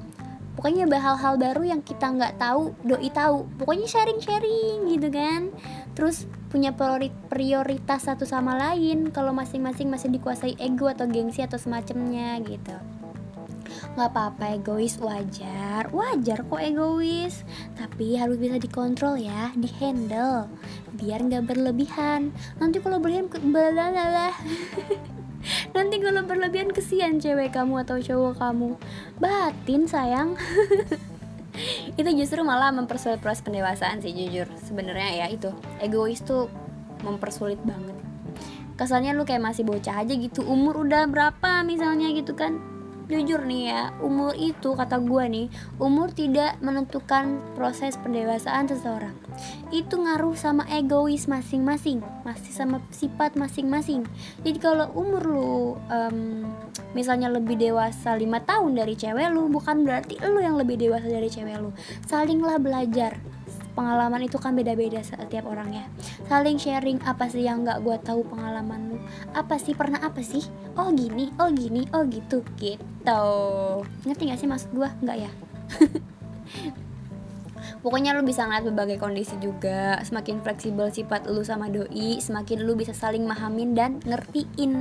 pokoknya 0.57 0.89
hal-hal 0.89 1.37
baru 1.37 1.63
yang 1.63 1.85
kita 1.85 2.09
nggak 2.09 2.41
tahu 2.41 2.73
doi 2.81 3.13
tahu. 3.13 3.45
Pokoknya 3.61 3.85
sharing-sharing 3.85 4.89
gitu 4.89 5.07
kan. 5.13 5.53
Terus 5.93 6.25
punya 6.49 6.73
prioritas 7.29 8.09
satu 8.09 8.25
sama 8.25 8.57
lain 8.57 9.13
kalau 9.13 9.31
masing-masing 9.37 9.87
masih 9.93 10.09
dikuasai 10.09 10.57
ego 10.57 10.89
atau 10.89 11.05
gengsi 11.05 11.45
atau 11.45 11.61
semacamnya 11.61 12.41
gitu. 12.41 12.73
Nggak 13.93 14.09
apa-apa 14.09 14.57
egois 14.57 14.97
wajar. 14.97 15.93
Wajar 15.93 16.41
kok 16.41 16.61
egois. 16.61 17.45
Tapi 17.77 18.17
harus 18.17 18.41
bisa 18.41 18.57
dikontrol 18.57 19.21
ya 19.21 19.53
di 19.53 19.69
handle 19.77 20.49
biar 20.97 21.21
nggak 21.21 21.45
berlebihan. 21.45 22.33
Nanti 22.57 22.81
kalau 22.81 22.97
berlebihan 22.97 23.29
belalah 23.29 24.33
nanti 25.75 25.99
kalau 25.99 26.23
berlebihan 26.23 26.71
kesian 26.71 27.19
cewek 27.19 27.53
kamu 27.53 27.83
atau 27.83 27.97
cowok 27.99 28.39
kamu. 28.39 28.75
Batin 29.19 29.83
sayang. 29.89 30.35
Itu 31.99 32.09
justru 32.13 32.45
malah 32.45 32.69
mempersulit 32.69 33.17
proses 33.19 33.41
pendewasaan 33.41 33.99
sih 33.99 34.13
jujur. 34.13 34.45
Sebenarnya 34.61 35.25
ya 35.25 35.27
itu. 35.33 35.49
Egois 35.81 36.21
tuh 36.21 36.53
mempersulit 37.01 37.57
banget. 37.65 37.97
Kesannya 38.77 39.17
lu 39.17 39.25
kayak 39.25 39.41
masih 39.41 39.65
bocah 39.65 40.05
aja 40.05 40.13
gitu. 40.13 40.45
Umur 40.45 40.85
udah 40.85 41.09
berapa 41.09 41.65
misalnya 41.65 42.13
gitu 42.13 42.37
kan 42.37 42.76
jujur 43.07 43.47
nih 43.47 43.71
ya 43.71 43.81
umur 44.03 44.35
itu 44.35 44.75
kata 44.75 44.99
gue 44.99 45.23
nih 45.31 45.47
umur 45.79 46.11
tidak 46.11 46.59
menentukan 46.59 47.39
proses 47.55 47.95
pendewasaan 47.99 48.67
seseorang. 48.67 49.15
Itu 49.71 50.03
ngaruh 50.03 50.35
sama 50.35 50.67
egois 50.67 51.31
masing-masing 51.31 52.03
masih 52.27 52.51
sama 52.51 52.83
sifat 52.91 53.39
masing-masing. 53.39 54.03
Jadi 54.43 54.59
kalau 54.59 54.91
umur 54.93 55.23
lu 55.23 55.55
um, 55.87 56.43
misalnya 56.91 57.31
lebih 57.31 57.55
dewasa 57.55 58.19
lima 58.19 58.43
tahun 58.43 58.75
dari 58.75 58.99
cewek 58.99 59.31
lu 59.31 59.47
bukan 59.47 59.87
berarti 59.87 60.19
lu 60.27 60.43
yang 60.43 60.59
lebih 60.59 60.75
dewasa 60.75 61.07
dari 61.07 61.31
cewek 61.31 61.55
lu. 61.63 61.71
Salinglah 62.03 62.59
belajar 62.59 63.36
pengalaman 63.77 64.25
itu 64.25 64.41
kan 64.41 64.57
beda-beda 64.57 65.05
setiap 65.05 65.45
orangnya. 65.45 65.85
Saling 66.25 66.57
sharing 66.57 66.97
apa 67.05 67.29
sih 67.29 67.45
yang 67.45 67.61
nggak 67.61 67.85
gue 67.85 67.93
tahu 68.01 68.25
pengalaman 68.25 68.89
lu? 68.89 68.97
Apa 69.37 69.61
sih? 69.61 69.77
Pernah 69.77 70.01
apa 70.01 70.25
sih? 70.25 70.41
Oh 70.73 70.89
gini 70.89 71.29
oh 71.37 71.53
gini 71.53 71.85
oh 71.93 72.01
gitu 72.09 72.41
gitu. 72.57 73.25
Ngerti 74.09 74.23
gak 74.33 74.39
sih 74.41 74.49
maksud 74.49 74.73
gue 74.73 74.89
nggak 75.05 75.17
ya? 75.21 75.29
Pokoknya 77.85 78.17
lu 78.17 78.25
bisa 78.25 78.49
ngeliat 78.49 78.65
berbagai 78.65 78.97
kondisi 78.97 79.37
juga. 79.37 80.01
Semakin 80.01 80.41
fleksibel 80.41 80.89
sifat 80.89 81.29
lu 81.29 81.45
sama 81.45 81.69
doi 81.69 82.17
semakin 82.17 82.65
lu 82.65 82.73
bisa 82.73 82.97
saling 82.97 83.29
mahamin 83.29 83.77
dan 83.77 84.01
ngertiin. 84.01 84.73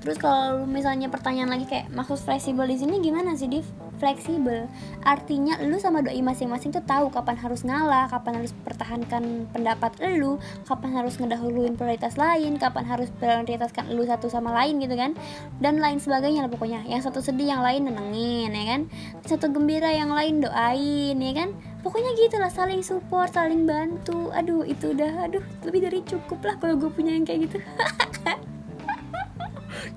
Terus 0.00 0.16
kalau 0.20 0.64
misalnya 0.64 1.12
pertanyaan 1.12 1.52
lagi 1.52 1.68
kayak 1.68 1.92
maksud 1.92 2.20
fleksibel 2.20 2.64
di 2.64 2.76
sini 2.76 3.00
gimana 3.00 3.36
sih 3.36 3.48
Div 3.48 3.83
fleksibel. 3.98 4.66
Artinya 5.04 5.60
lu 5.62 5.76
sama 5.78 6.00
doi 6.00 6.20
masing-masing 6.20 6.70
tuh 6.74 6.84
tahu 6.84 7.10
kapan 7.10 7.36
harus 7.38 7.62
ngalah 7.62 8.06
kapan 8.08 8.42
harus 8.42 8.52
pertahankan 8.64 9.50
pendapat 9.50 9.96
lu 10.16 10.38
kapan 10.64 10.90
harus 10.96 11.18
ngedahuluin 11.18 11.74
prioritas 11.74 12.16
lain 12.16 12.56
kapan 12.56 12.84
harus 12.86 13.08
prioritaskan 13.16 13.92
lu 13.92 14.06
satu 14.06 14.30
sama 14.30 14.54
lain 14.54 14.80
gitu 14.80 14.94
kan 14.94 15.12
dan 15.58 15.78
lain 15.82 15.98
sebagainya 15.98 16.46
lah 16.46 16.50
pokoknya. 16.50 16.86
Yang 16.86 17.10
satu 17.10 17.20
sedih 17.20 17.54
yang 17.54 17.62
lain 17.62 17.90
nenengin 17.90 18.50
ya 18.52 18.64
kan? 18.76 18.80
Satu 19.26 19.50
gembira 19.50 19.90
yang 19.90 20.12
lain 20.12 20.40
doain 20.44 21.16
ya 21.16 21.32
kan? 21.34 21.50
Pokoknya 21.84 22.16
gitu 22.16 22.40
lah 22.40 22.48
saling 22.48 22.80
support 22.80 23.32
saling 23.32 23.68
bantu. 23.68 24.32
Aduh 24.32 24.64
itu 24.64 24.96
udah 24.96 25.28
aduh 25.28 25.44
lebih 25.66 25.84
dari 25.84 26.00
cukup 26.06 26.40
lah 26.42 26.56
kalau 26.56 26.80
gue 26.80 26.88
punya 26.88 27.12
yang 27.12 27.28
kayak 27.28 27.50
gitu 27.50 27.58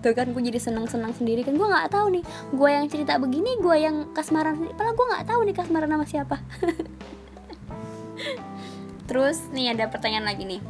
tuh 0.04 0.14
kan 0.14 0.28
gue 0.32 0.42
jadi 0.42 0.60
seneng-seneng 0.60 1.14
sendiri 1.16 1.48
kan. 1.48 1.56
Gue 1.56 1.68
nggak 1.68 1.92
tahu 1.92 2.20
nih 2.20 2.24
gue 2.54 2.70
yang 2.70 2.86
cerita 2.88 3.18
begini 3.18 3.58
gue 3.60 3.76
yang 3.78 4.12
kasmaran 4.12 4.60
padahal 4.76 4.96
gue 4.96 5.08
nggak 5.14 5.26
tahu 5.28 5.40
nih 5.46 5.56
kasmaran 5.56 5.92
sama 5.92 6.06
siapa. 6.06 6.38
Terus 9.10 9.38
nih 9.56 9.74
ada 9.74 9.88
pertanyaan 9.88 10.28
lagi 10.28 10.44
nih. 10.44 10.62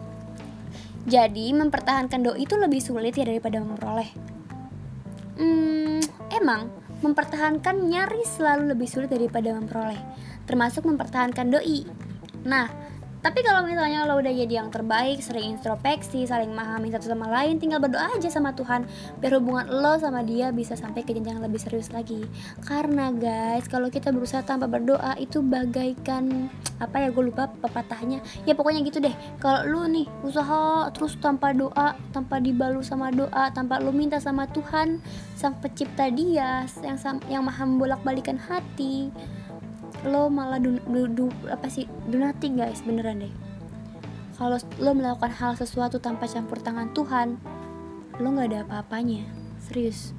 Jadi 1.07 1.55
mempertahankan 1.55 2.19
doi 2.19 2.43
itu 2.43 2.59
lebih 2.59 2.83
sulit 2.83 3.15
ya 3.15 3.23
daripada 3.23 3.63
memperoleh? 3.63 4.11
Hmm, 5.39 6.03
emang 6.35 6.67
mempertahankan 6.99 7.87
nyaris 7.87 8.41
selalu 8.41 8.75
lebih 8.75 8.89
sulit 8.89 9.07
daripada 9.07 9.53
memperoleh 9.53 10.01
termasuk 10.47 10.87
mempertahankan 10.87 11.51
doi. 11.51 11.83
Nah 12.47 12.71
tapi 13.27 13.43
kalau 13.43 13.67
misalnya 13.67 14.07
lo 14.07 14.23
udah 14.23 14.31
jadi 14.31 14.63
yang 14.63 14.71
terbaik, 14.71 15.19
sering 15.19 15.59
introspeksi, 15.59 16.23
saling 16.23 16.47
memahami 16.47 16.95
satu 16.95 17.11
sama 17.11 17.27
lain, 17.27 17.59
tinggal 17.59 17.83
berdoa 17.83 18.15
aja 18.15 18.31
sama 18.31 18.55
Tuhan 18.55 18.87
biar 19.19 19.35
hubungan 19.35 19.67
lo 19.67 19.99
sama 19.99 20.23
dia 20.23 20.55
bisa 20.55 20.79
sampai 20.79 21.03
ke 21.03 21.11
jenjang 21.11 21.43
lebih 21.43 21.59
serius 21.59 21.91
lagi. 21.91 22.23
Karena 22.63 23.11
guys, 23.11 23.67
kalau 23.67 23.91
kita 23.91 24.15
berusaha 24.15 24.47
tanpa 24.47 24.71
berdoa 24.71 25.19
itu 25.19 25.43
bagaikan 25.43 26.47
apa 26.79 27.03
ya 27.03 27.11
gue 27.11 27.27
lupa 27.27 27.51
pepatahnya. 27.51 28.23
Ya 28.47 28.55
pokoknya 28.55 28.79
gitu 28.87 29.03
deh. 29.03 29.11
Kalau 29.43 29.67
lu 29.67 29.91
nih 29.91 30.07
usaha 30.23 30.87
terus 30.95 31.19
tanpa 31.19 31.51
doa, 31.51 31.99
tanpa 32.15 32.39
dibalu 32.39 32.79
sama 32.79 33.11
doa, 33.11 33.51
tanpa 33.51 33.83
lu 33.83 33.91
minta 33.91 34.23
sama 34.23 34.47
Tuhan 34.55 35.03
sang 35.35 35.59
pencipta 35.59 36.07
dia 36.07 36.63
yang 36.79 36.95
yang 37.27 37.43
maha 37.43 37.67
membolak-balikan 37.67 38.39
hati 38.39 39.11
lo 40.05 40.29
malah 40.29 40.61
du, 40.61 40.77
du, 40.85 41.09
du 41.09 41.25
apa 41.49 41.65
sih 41.71 41.89
nothing 42.11 42.59
guys 42.59 42.85
beneran 42.85 43.25
deh. 43.25 43.33
Kalau 44.37 44.61
lo 44.77 44.91
melakukan 44.93 45.33
hal 45.33 45.53
sesuatu 45.57 45.97
tanpa 45.97 46.29
campur 46.29 46.61
tangan 46.61 46.93
Tuhan 46.93 47.41
lo 48.21 48.27
nggak 48.33 48.47
ada 48.53 48.59
apa-apanya 48.69 49.25
serius. 49.57 50.13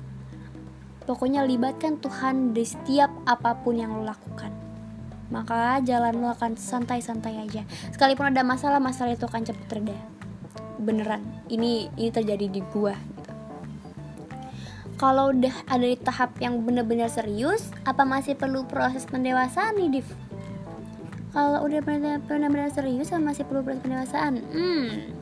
Pokoknya 1.06 1.46
libatkan 1.46 2.02
Tuhan 2.02 2.52
di 2.52 2.66
setiap 2.66 3.08
apa 3.24 3.58
pun 3.62 3.78
yang 3.78 3.94
lo 3.94 4.02
lakukan. 4.04 4.50
Maka 5.28 5.78
jalan 5.84 6.18
lo 6.20 6.32
akan 6.32 6.56
santai-santai 6.56 7.38
aja. 7.38 7.62
Sekalipun 7.94 8.32
ada 8.32 8.42
masalah 8.42 8.80
masalah 8.80 9.14
itu 9.14 9.24
akan 9.28 9.44
cepet 9.46 9.68
reda. 9.70 9.98
Beneran 10.78 11.22
ini 11.48 11.88
ini 11.96 12.10
terjadi 12.10 12.46
di 12.50 12.60
gua 12.74 13.17
kalau 14.98 15.30
udah 15.30 15.54
ada 15.70 15.86
di 15.86 15.96
tahap 15.96 16.34
yang 16.42 16.58
bener-bener 16.66 17.06
serius 17.06 17.70
apa 17.86 18.02
masih 18.02 18.34
perlu 18.34 18.66
proses 18.66 19.06
pendewasaan 19.06 19.78
nih 19.78 20.02
Div? 20.02 20.08
Kalau 21.30 21.62
udah 21.62 21.80
benar-benar 22.26 22.68
serius 22.74 23.14
apa 23.14 23.22
masih 23.22 23.46
perlu 23.46 23.62
proses 23.62 23.80
pendewasaan? 23.86 24.42
Hmm 24.50 25.17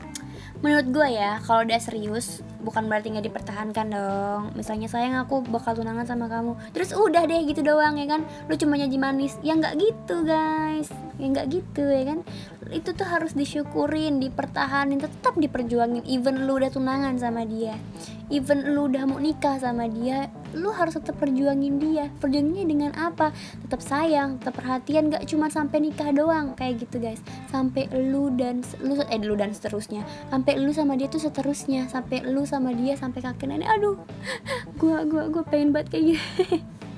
menurut 0.61 0.87
gue 0.89 1.07
ya 1.13 1.37
kalau 1.45 1.63
udah 1.63 1.79
serius 1.79 2.41
bukan 2.61 2.91
berarti 2.91 3.13
nggak 3.15 3.27
dipertahankan 3.31 3.87
dong. 3.87 4.41
Misalnya 4.57 4.91
sayang 4.91 5.15
aku 5.15 5.45
bakal 5.47 5.77
tunangan 5.77 6.03
sama 6.03 6.27
kamu. 6.27 6.59
Terus 6.75 6.91
udah 6.91 7.23
deh 7.23 7.47
gitu 7.47 7.63
doang 7.63 7.95
ya 7.95 8.07
kan? 8.09 8.27
Lu 8.51 8.59
cuma 8.59 8.75
nyaji 8.75 8.97
manis. 8.99 9.39
Ya 9.39 9.55
nggak 9.55 9.79
gitu 9.79 10.27
guys. 10.27 10.91
Ya 11.15 11.25
nggak 11.31 11.47
gitu 11.47 11.83
ya 11.87 12.03
kan? 12.03 12.19
Itu 12.67 12.91
tuh 12.91 13.07
harus 13.07 13.31
disyukurin 13.37 14.19
dipertahanin 14.19 14.99
tetap 14.99 15.39
diperjuangin. 15.39 16.03
Even 16.09 16.43
lu 16.43 16.59
udah 16.59 16.73
tunangan 16.73 17.15
sama 17.15 17.47
dia 17.47 17.79
even 18.27 18.75
lu 18.75 18.91
udah 18.91 19.07
mau 19.07 19.19
nikah 19.19 19.55
sama 19.59 19.87
dia 19.87 20.27
lu 20.57 20.73
harus 20.73 20.97
tetap 20.97 21.15
perjuangin 21.21 21.77
dia. 21.77 22.09
Perjuanginnya 22.17 22.65
dengan 22.65 22.91
apa? 22.97 23.31
Tetap 23.63 23.79
sayang 23.79 24.41
tetap 24.41 24.57
perhatian 24.57 25.13
gak 25.13 25.23
cuma 25.29 25.47
sampai 25.47 25.77
nikah 25.79 26.09
doang 26.11 26.57
kayak 26.57 26.83
gitu 26.83 26.97
guys. 26.97 27.21
Sampai 27.53 27.87
lu 27.93 28.33
dan 28.33 28.65
lu 28.81 28.97
eh 29.07 29.21
lu 29.21 29.37
dan 29.37 29.53
seterusnya. 29.53 30.03
Sampai 30.33 30.57
lu 30.57 30.73
sama 30.73 30.97
dia 30.97 31.07
tuh 31.07 31.21
seterusnya. 31.21 31.85
Sampai 31.87 32.25
lu 32.25 32.43
sama 32.43 32.73
dia 32.73 32.97
sampai 32.97 33.21
kakek 33.21 33.47
nenek 33.47 33.69
aduh 33.69 33.95
gua 34.81 35.05
gua 35.05 35.29
gua 35.29 35.43
pengen 35.45 35.71
banget 35.71 35.93
kayak 35.93 36.03
gitu 36.17 36.25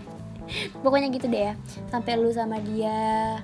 pokoknya 0.83 1.11
gitu 1.11 1.27
deh 1.27 1.51
ya. 1.51 1.53
Sampai 1.91 2.15
lu 2.15 2.31
sama 2.31 2.57
dia 2.63 3.37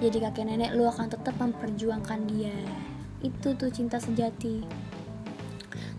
jadi 0.00 0.16
kakek 0.32 0.48
nenek 0.48 0.72
lu 0.72 0.88
akan 0.88 1.12
tetap 1.12 1.36
memperjuangkan 1.36 2.24
dia. 2.24 2.56
Itu 3.20 3.52
tuh 3.52 3.68
cinta 3.68 4.00
sejati 4.00 4.64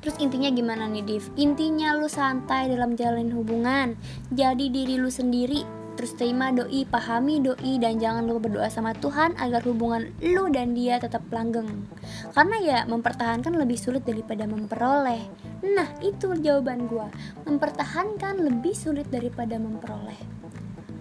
Terus 0.01 0.17
intinya 0.17 0.49
gimana 0.49 0.89
nih 0.89 1.05
Div? 1.05 1.29
Intinya 1.37 1.93
lu 1.93 2.09
santai 2.09 2.67
dalam 2.73 2.97
jalanin 2.97 3.31
hubungan. 3.37 3.93
Jadi 4.33 4.73
diri 4.73 4.97
lu 4.97 5.13
sendiri 5.13 5.81
Terus 6.01 6.15
terima 6.15 6.49
doi, 6.55 6.87
pahami 6.87 7.43
doi 7.43 7.77
Dan 7.77 7.99
jangan 7.99 8.23
lupa 8.25 8.49
berdoa 8.49 8.71
sama 8.71 8.95
Tuhan 8.95 9.35
Agar 9.37 9.61
hubungan 9.67 10.09
lu 10.23 10.49
dan 10.49 10.73
dia 10.73 10.97
tetap 10.97 11.21
langgeng. 11.29 11.85
Karena 12.33 12.57
ya 12.57 12.79
mempertahankan 12.89 13.53
lebih 13.53 13.77
sulit 13.77 14.01
daripada 14.01 14.47
memperoleh. 14.47 15.21
Nah 15.61 15.89
itu 16.01 16.33
jawaban 16.33 16.89
gue 16.89 17.07
Mempertahankan 17.45 18.41
lebih 18.41 18.73
sulit 18.73 19.05
daripada 19.13 19.61
memperoleh. 19.61 20.17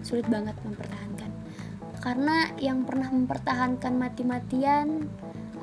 Sulit 0.05 0.29
banget 0.29 0.53
mempertahankan. 0.61 1.33
Karena 2.01 2.49
yang 2.61 2.85
pernah 2.85 3.09
mempertahankan 3.09 3.97
mati-matian 3.97 5.09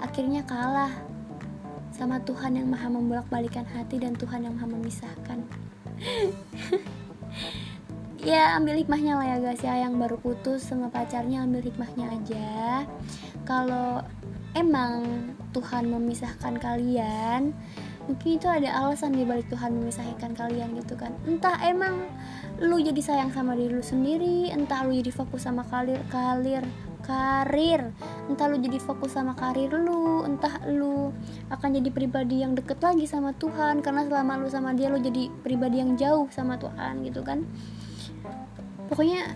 Akhirnya 0.03 0.46
kalah 0.46 1.08
sama 1.99 2.23
Tuhan 2.23 2.55
yang 2.55 2.71
maha 2.71 2.87
membolak-balikan 2.87 3.67
hati 3.67 3.99
dan 3.99 4.15
Tuhan 4.15 4.47
yang 4.47 4.55
maha 4.55 4.71
memisahkan. 4.71 5.39
Ya 8.19 8.59
ambil 8.59 8.83
hikmahnya 8.83 9.15
lah 9.15 9.27
ya 9.31 9.37
guys 9.39 9.63
ya. 9.63 9.79
Yang 9.79 9.95
baru 9.95 10.17
putus 10.19 10.67
sama 10.67 10.91
pacarnya 10.91 11.47
ambil 11.47 11.63
hikmahnya 11.63 12.13
aja. 12.13 12.83
Kalau 13.47 14.03
emang 14.59 15.07
Tuhan 15.55 15.87
memisahkan 15.87 16.59
kalian 16.59 17.55
mungkin 18.11 18.41
itu 18.41 18.49
ada 18.49 18.73
alasan 18.73 19.13
di 19.13 19.23
balik 19.23 19.47
Tuhan 19.53 19.71
memisahkan 19.81 20.35
kalian 20.35 20.77
gitu 20.77 20.99
kan. 20.99 21.15
Entah 21.31 21.57
emang 21.63 22.11
lu 22.59 22.83
jadi 22.83 22.99
sayang 22.99 23.31
sama 23.31 23.55
diri 23.55 23.71
lu 23.71 23.85
sendiri 23.85 24.51
entah 24.51 24.83
lu 24.83 24.99
jadi 24.99 25.15
fokus 25.15 25.47
sama 25.47 25.63
kalir 25.71 26.03
kalir 26.11 26.67
karir. 27.09 27.97
Entah 28.29 28.53
lu 28.53 28.61
jadi 28.61 28.77
fokus 28.77 29.16
sama 29.16 29.33
karir 29.33 29.73
lu 29.73 30.29
entah 30.29 30.61
lu 30.68 31.09
akan 31.49 31.81
jadi 31.81 31.88
pribadi 31.88 32.44
yang 32.44 32.53
deket 32.53 32.77
lagi 32.85 33.09
sama 33.09 33.33
Tuhan 33.33 33.81
karena 33.81 34.05
selama 34.05 34.37
lu 34.37 34.53
sama 34.53 34.77
dia 34.77 34.92
lu 34.92 35.01
jadi 35.01 35.33
pribadi 35.40 35.81
yang 35.81 35.97
jauh 35.97 36.29
sama 36.29 36.61
Tuhan 36.61 37.01
gitu 37.09 37.25
kan. 37.25 37.49
Pokoknya 38.92 39.33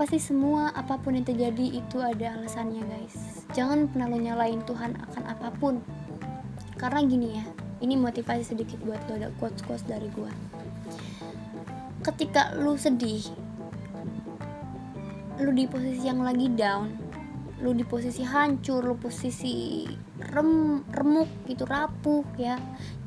pasti 0.00 0.16
semua 0.16 0.72
apa 0.72 0.96
pun 0.96 1.12
yang 1.12 1.28
terjadi 1.28 1.84
itu 1.84 2.00
ada 2.00 2.40
alasannya 2.40 2.80
guys. 2.88 3.44
Jangan 3.52 3.92
pernah 3.92 4.08
lu 4.08 4.18
nyalain 4.24 4.64
Tuhan 4.64 4.96
akan 4.96 5.22
apa 5.28 5.52
pun. 5.60 5.84
Karena 6.80 7.04
gini 7.04 7.36
ya 7.36 7.44
ini 7.84 7.94
motivasi 8.00 8.56
sedikit 8.56 8.80
buat 8.82 8.98
lo 9.06 9.20
ada 9.20 9.28
quotes 9.36 9.60
quotes 9.60 9.84
dari 9.84 10.08
gua. 10.16 10.32
Ketika 12.00 12.56
lu 12.56 12.78
sedih 12.78 13.47
lu 15.38 15.54
di 15.54 15.70
posisi 15.70 16.02
yang 16.02 16.26
lagi 16.26 16.50
down 16.50 17.08
lu 17.58 17.74
di 17.74 17.82
posisi 17.82 18.22
hancur 18.22 18.86
lu 18.86 18.94
posisi 18.94 19.82
rem 20.30 20.82
remuk 20.94 21.26
gitu 21.50 21.66
rapuh 21.66 22.22
ya. 22.38 22.54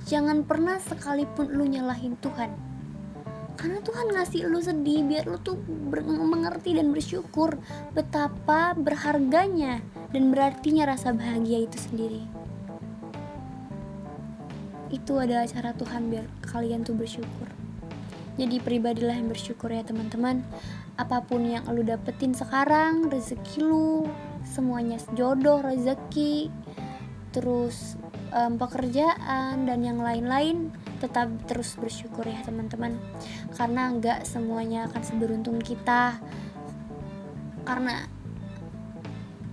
Jangan 0.08 0.44
pernah 0.44 0.76
sekalipun 0.82 1.56
lu 1.56 1.64
nyalahin 1.64 2.20
Tuhan. 2.20 2.52
Karena 3.56 3.80
Tuhan 3.80 4.12
ngasih 4.12 4.50
lu 4.50 4.60
sedih 4.60 5.06
biar 5.06 5.30
lu 5.30 5.38
tuh 5.40 5.56
mengerti 6.02 6.76
dan 6.76 6.92
bersyukur 6.92 7.62
betapa 7.94 8.74
berharganya 8.74 9.80
dan 10.12 10.34
berartinya 10.34 10.90
rasa 10.90 11.14
bahagia 11.14 11.64
itu 11.64 11.78
sendiri. 11.78 12.24
Itu 14.92 15.16
adalah 15.16 15.48
cara 15.48 15.72
Tuhan 15.72 16.12
biar 16.12 16.26
kalian 16.44 16.84
tuh 16.84 16.98
bersyukur 16.98 17.61
jadi 18.40 18.64
pribadilah 18.64 19.20
yang 19.20 19.28
bersyukur 19.28 19.68
ya 19.72 19.84
teman-teman. 19.84 20.44
Apa 20.96 21.24
pun 21.24 21.44
yang 21.44 21.68
lu 21.68 21.84
dapetin 21.84 22.32
sekarang 22.32 23.12
rezeki 23.12 23.60
lu 23.64 24.08
semuanya 24.48 25.00
jodoh 25.16 25.62
rezeki 25.62 26.50
terus 27.32 27.96
um, 28.36 28.60
pekerjaan 28.60 29.64
dan 29.64 29.80
yang 29.84 30.00
lain-lain 30.00 30.72
tetap 31.00 31.32
terus 31.48 31.76
bersyukur 31.76 32.24
ya 32.24 32.40
teman-teman. 32.48 32.96
Karena 33.56 33.92
nggak 33.92 34.24
semuanya 34.24 34.88
akan 34.92 35.02
seberuntung 35.04 35.60
kita. 35.60 36.16
Karena 37.68 38.08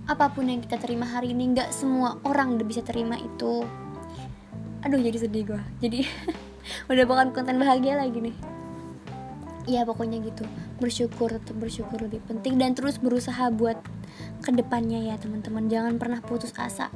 apa 0.09 0.25
pun 0.33 0.49
yang 0.49 0.63
kita 0.63 0.81
terima 0.81 1.05
hari 1.05 1.37
ini 1.37 1.53
nggak 1.53 1.69
semua 1.69 2.17
orang 2.25 2.55
udah 2.55 2.65
bisa 2.65 2.81
terima 2.81 3.19
itu. 3.19 3.67
Aduh 4.79 4.99
jadi 5.03 5.19
sedih 5.19 5.43
gue 5.43 5.61
jadi 5.83 6.07
udah 6.91 7.03
bukan 7.03 7.35
konten 7.35 7.59
bahagia 7.59 7.99
lagi 7.99 8.23
nih 8.23 8.48
ya 9.69 9.85
pokoknya 9.85 10.17
gitu. 10.25 10.43
Bersyukur 10.81 11.29
tetap 11.37 11.55
bersyukur 11.61 12.01
lebih 12.01 12.25
penting 12.25 12.57
dan 12.57 12.73
terus 12.73 12.97
berusaha 12.97 13.53
buat 13.53 13.77
ke 14.41 14.49
depannya 14.49 15.13
ya 15.13 15.15
teman-teman. 15.21 15.69
Jangan 15.69 16.01
pernah 16.01 16.19
putus 16.25 16.51
asa. 16.57 16.89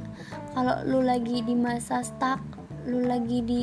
Kalau 0.52 0.82
lu 0.82 1.06
lagi 1.06 1.40
di 1.46 1.54
masa 1.54 2.02
stuck 2.02 2.42
lu 2.84 3.00
lagi 3.06 3.40
di 3.40 3.62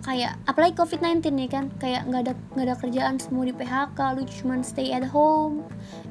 kayak 0.00 0.40
apalagi 0.48 0.72
covid-19 0.78 1.20
nih 1.34 1.50
kan? 1.50 1.64
Kayak 1.76 2.08
nggak 2.08 2.22
ada 2.24 2.34
nggak 2.56 2.66
ada 2.70 2.76
kerjaan 2.78 3.16
semua 3.20 3.44
di 3.44 3.52
PHK 3.52 3.98
lu 4.16 4.22
cuma 4.24 4.54
stay 4.64 4.94
at 4.94 5.04
home 5.04 5.66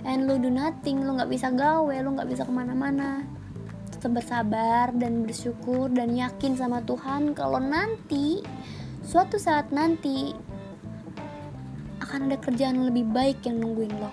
and 0.05 0.29
lu 0.29 0.37
do 0.37 0.51
nothing 0.51 1.01
lu 1.01 1.17
nggak 1.17 1.31
bisa 1.31 1.49
gawe 1.49 1.95
lu 2.03 2.09
nggak 2.13 2.29
bisa 2.29 2.45
ke 2.45 2.53
mana-mana. 2.53 3.25
Tetap 3.89 4.11
bersabar 4.15 4.93
dan 4.93 5.25
bersyukur 5.25 5.89
dan 5.89 6.13
yakin 6.13 6.53
sama 6.55 6.83
Tuhan 6.85 7.33
kalau 7.33 7.57
nanti 7.57 8.45
suatu 9.01 9.41
saat 9.41 9.73
nanti 9.73 10.48
akan 11.99 12.31
ada 12.31 12.37
kerjaan 12.39 12.79
lebih 12.87 13.07
baik 13.07 13.43
yang 13.45 13.59
nungguin 13.59 13.91
lo. 13.99 14.11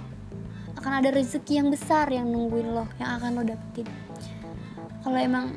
Akan 0.76 1.02
ada 1.02 1.10
rezeki 1.14 1.62
yang 1.62 1.68
besar 1.70 2.10
yang 2.10 2.28
nungguin 2.28 2.74
lo 2.74 2.86
yang 2.98 3.18
akan 3.18 3.30
lo 3.38 3.42
dapetin. 3.46 3.88
Kalau 5.02 5.18
emang 5.18 5.54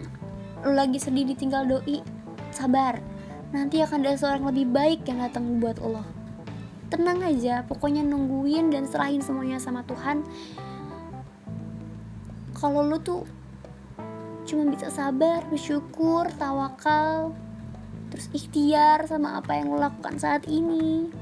lo 0.64 0.72
lagi 0.74 1.02
sedih 1.02 1.26
ditinggal 1.26 1.66
doi 1.66 2.02
sabar. 2.54 3.02
Nanti 3.50 3.82
akan 3.82 4.06
ada 4.06 4.14
seorang 4.14 4.46
lebih 4.54 4.70
baik 4.70 5.10
yang 5.10 5.26
datang 5.26 5.58
buat 5.58 5.82
lo. 5.82 6.06
Tenang 6.90 7.22
aja 7.26 7.66
pokoknya 7.66 8.06
nungguin 8.06 8.74
dan 8.74 8.86
serahin 8.86 9.22
semuanya 9.22 9.58
sama 9.58 9.82
Tuhan. 9.86 10.22
Kalau 12.54 12.86
lo 12.86 12.98
tuh 13.02 13.26
cuma 14.50 14.66
bisa 14.74 14.90
sabar 14.90 15.46
bersyukur 15.46 16.26
tawakal 16.42 17.38
terus 18.10 18.26
ikhtiar 18.34 19.06
sama 19.06 19.38
apa 19.38 19.54
yang 19.54 19.70
lo 19.70 19.78
lakukan 19.78 20.18
saat 20.18 20.50
ini 20.50 21.14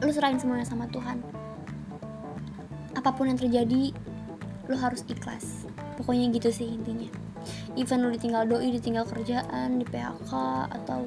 lu 0.00 0.10
serahin 0.12 0.40
semuanya 0.40 0.64
sama 0.64 0.88
Tuhan. 0.88 1.20
Apa 2.96 3.12
pun 3.12 3.28
yang 3.28 3.36
terjadi 3.36 3.92
lu 4.68 4.76
harus 4.76 5.04
ikhlas. 5.08 5.68
Pokoknya 6.00 6.32
gitu 6.32 6.48
sih 6.48 6.68
intinya. 6.72 7.08
Even 7.76 8.04
lu 8.04 8.12
ditinggal 8.12 8.48
doi 8.48 8.72
ditinggal 8.72 9.04
kerjaan 9.08 9.80
di 9.80 9.84
PHK 9.84 10.32
atau 10.72 11.04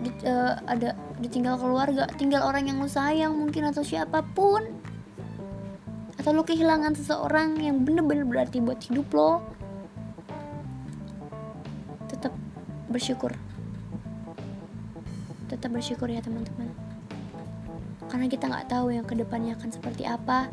di, 0.00 0.12
uh, 0.28 0.60
ada 0.68 0.92
ditinggal 1.20 1.56
keluarga 1.56 2.04
tinggal 2.20 2.44
orang 2.44 2.68
yang 2.68 2.80
lu 2.80 2.88
sayang 2.88 3.36
mungkin 3.36 3.68
atau 3.68 3.84
siapa 3.84 4.24
pun. 4.32 4.64
Atau 6.16 6.32
lu 6.32 6.42
kehilangan 6.42 6.96
seseorang 6.96 7.60
yang 7.60 7.84
bener-bener 7.84 8.24
berarti 8.24 8.64
buat 8.64 8.80
hidup 8.80 9.12
lo 9.12 9.44
tetap 12.08 12.32
bersyukur. 12.88 13.36
Tetap 15.52 15.70
bersyukur 15.70 16.08
ya 16.08 16.24
teman-teman 16.24 16.85
karena 18.08 18.26
kita 18.30 18.46
nggak 18.46 18.68
tahu 18.70 18.94
yang 18.94 19.06
ke 19.06 19.14
depannya 19.18 19.54
akan 19.58 19.70
seperti 19.70 20.06
apa. 20.06 20.50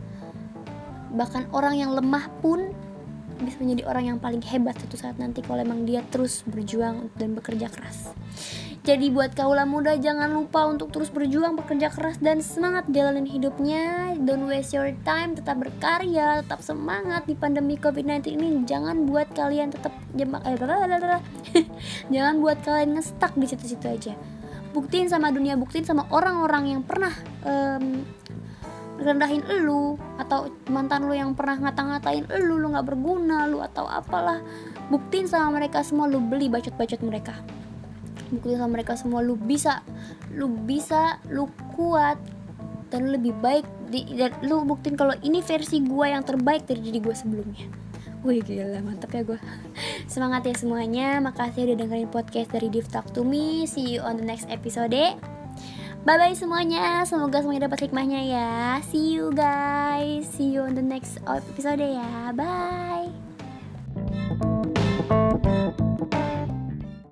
Bahkan 1.14 1.54
orang 1.54 1.78
yang 1.78 1.94
lemah 1.94 2.30
pun 2.42 2.74
bisa 3.42 3.58
menjadi 3.60 3.90
orang 3.90 4.14
yang 4.14 4.18
paling 4.22 4.42
hebat 4.46 4.78
suatu 4.78 4.96
saat 4.96 5.18
nanti 5.18 5.42
kalau 5.42 5.60
emang 5.62 5.84
dia 5.84 6.06
terus 6.14 6.46
berjuang 6.46 7.10
dan 7.18 7.34
bekerja 7.34 7.68
keras. 7.70 8.14
Jadi 8.84 9.16
buat 9.16 9.32
kaulah 9.32 9.64
muda 9.64 9.96
jangan 9.96 10.28
lupa 10.28 10.68
untuk 10.68 10.92
terus 10.92 11.08
berjuang 11.08 11.56
bekerja 11.56 11.88
keras 11.88 12.20
dan 12.20 12.44
semangat 12.44 12.84
jalanin 12.92 13.24
hidupnya. 13.24 14.12
Don't 14.20 14.44
waste 14.44 14.76
your 14.76 14.92
time 15.08 15.40
tetap 15.40 15.56
berkarya 15.64 16.44
tetap 16.44 16.60
semangat 16.60 17.24
di 17.24 17.32
pandemi 17.32 17.80
covid-19 17.80 18.36
ini. 18.36 18.50
Jangan 18.68 19.08
buat 19.08 19.32
kalian 19.32 19.72
tetap 19.72 19.96
eh, 20.20 20.60
jangan 22.14 22.36
buat 22.44 22.60
kalian 22.60 23.00
ngestak 23.00 23.32
di 23.40 23.46
situ-situ 23.48 23.88
aja 23.88 24.14
buktiin 24.74 25.08
sama 25.08 25.30
dunia 25.30 25.54
buktiin 25.56 25.86
sama 25.86 26.10
orang-orang 26.10 26.74
yang 26.74 26.82
pernah 26.82 27.14
um, 27.46 28.02
rendahin 28.98 29.46
elu 29.50 29.98
atau 30.18 30.50
mantan 30.70 31.06
lu 31.10 31.14
yang 31.14 31.34
pernah 31.34 31.58
ngata-ngatain 31.60 32.30
elu 32.30 32.58
lu 32.58 32.74
nggak 32.74 32.88
berguna 32.88 33.46
lu 33.50 33.62
atau 33.62 33.86
apalah. 33.86 34.42
Buktiin 34.90 35.26
sama 35.26 35.58
mereka 35.62 35.82
semua 35.82 36.06
lu 36.06 36.22
beli 36.22 36.52
bacot-bacot 36.52 37.02
mereka. 37.02 37.34
Buktiin 38.30 38.58
sama 38.58 38.80
mereka 38.80 38.98
semua 38.98 39.22
lu 39.22 39.38
bisa 39.38 39.82
lu 40.34 40.50
bisa 40.50 41.22
lu 41.30 41.50
kuat 41.78 42.18
dan 42.90 43.10
lebih 43.10 43.34
baik 43.42 43.66
di, 43.90 44.06
dan 44.18 44.34
lu 44.46 44.62
buktiin 44.66 44.98
kalau 44.98 45.14
ini 45.26 45.42
versi 45.42 45.82
gua 45.82 46.14
yang 46.14 46.22
terbaik 46.26 46.66
dari 46.66 46.82
diri 46.82 47.02
gua 47.02 47.18
sebelumnya 47.18 47.66
Wih 48.24 48.40
gila 48.40 48.80
mantap 48.80 49.12
ya 49.12 49.28
gue 49.28 49.40
Semangat 50.08 50.48
ya 50.48 50.56
semuanya. 50.56 51.08
Makasih 51.20 51.68
udah 51.68 51.78
dengerin 51.84 52.08
podcast 52.08 52.56
dari 52.56 52.72
Div 52.72 52.88
Talk 52.88 53.12
to 53.12 53.28
Me. 53.28 53.68
See 53.68 53.96
you 53.96 54.00
on 54.00 54.16
the 54.16 54.26
next 54.26 54.48
episode. 54.48 54.96
Bye 56.04 56.20
bye 56.20 56.36
semuanya. 56.36 57.04
Semoga 57.08 57.44
semuanya 57.44 57.68
dapat 57.72 57.88
hikmahnya 57.88 58.22
ya. 58.24 58.50
See 58.84 59.16
you 59.16 59.32
guys. 59.32 60.28
See 60.32 60.56
you 60.56 60.64
on 60.64 60.76
the 60.76 60.84
next 60.84 61.20
episode 61.28 61.84
ya. 61.84 62.32
Bye 62.32 63.33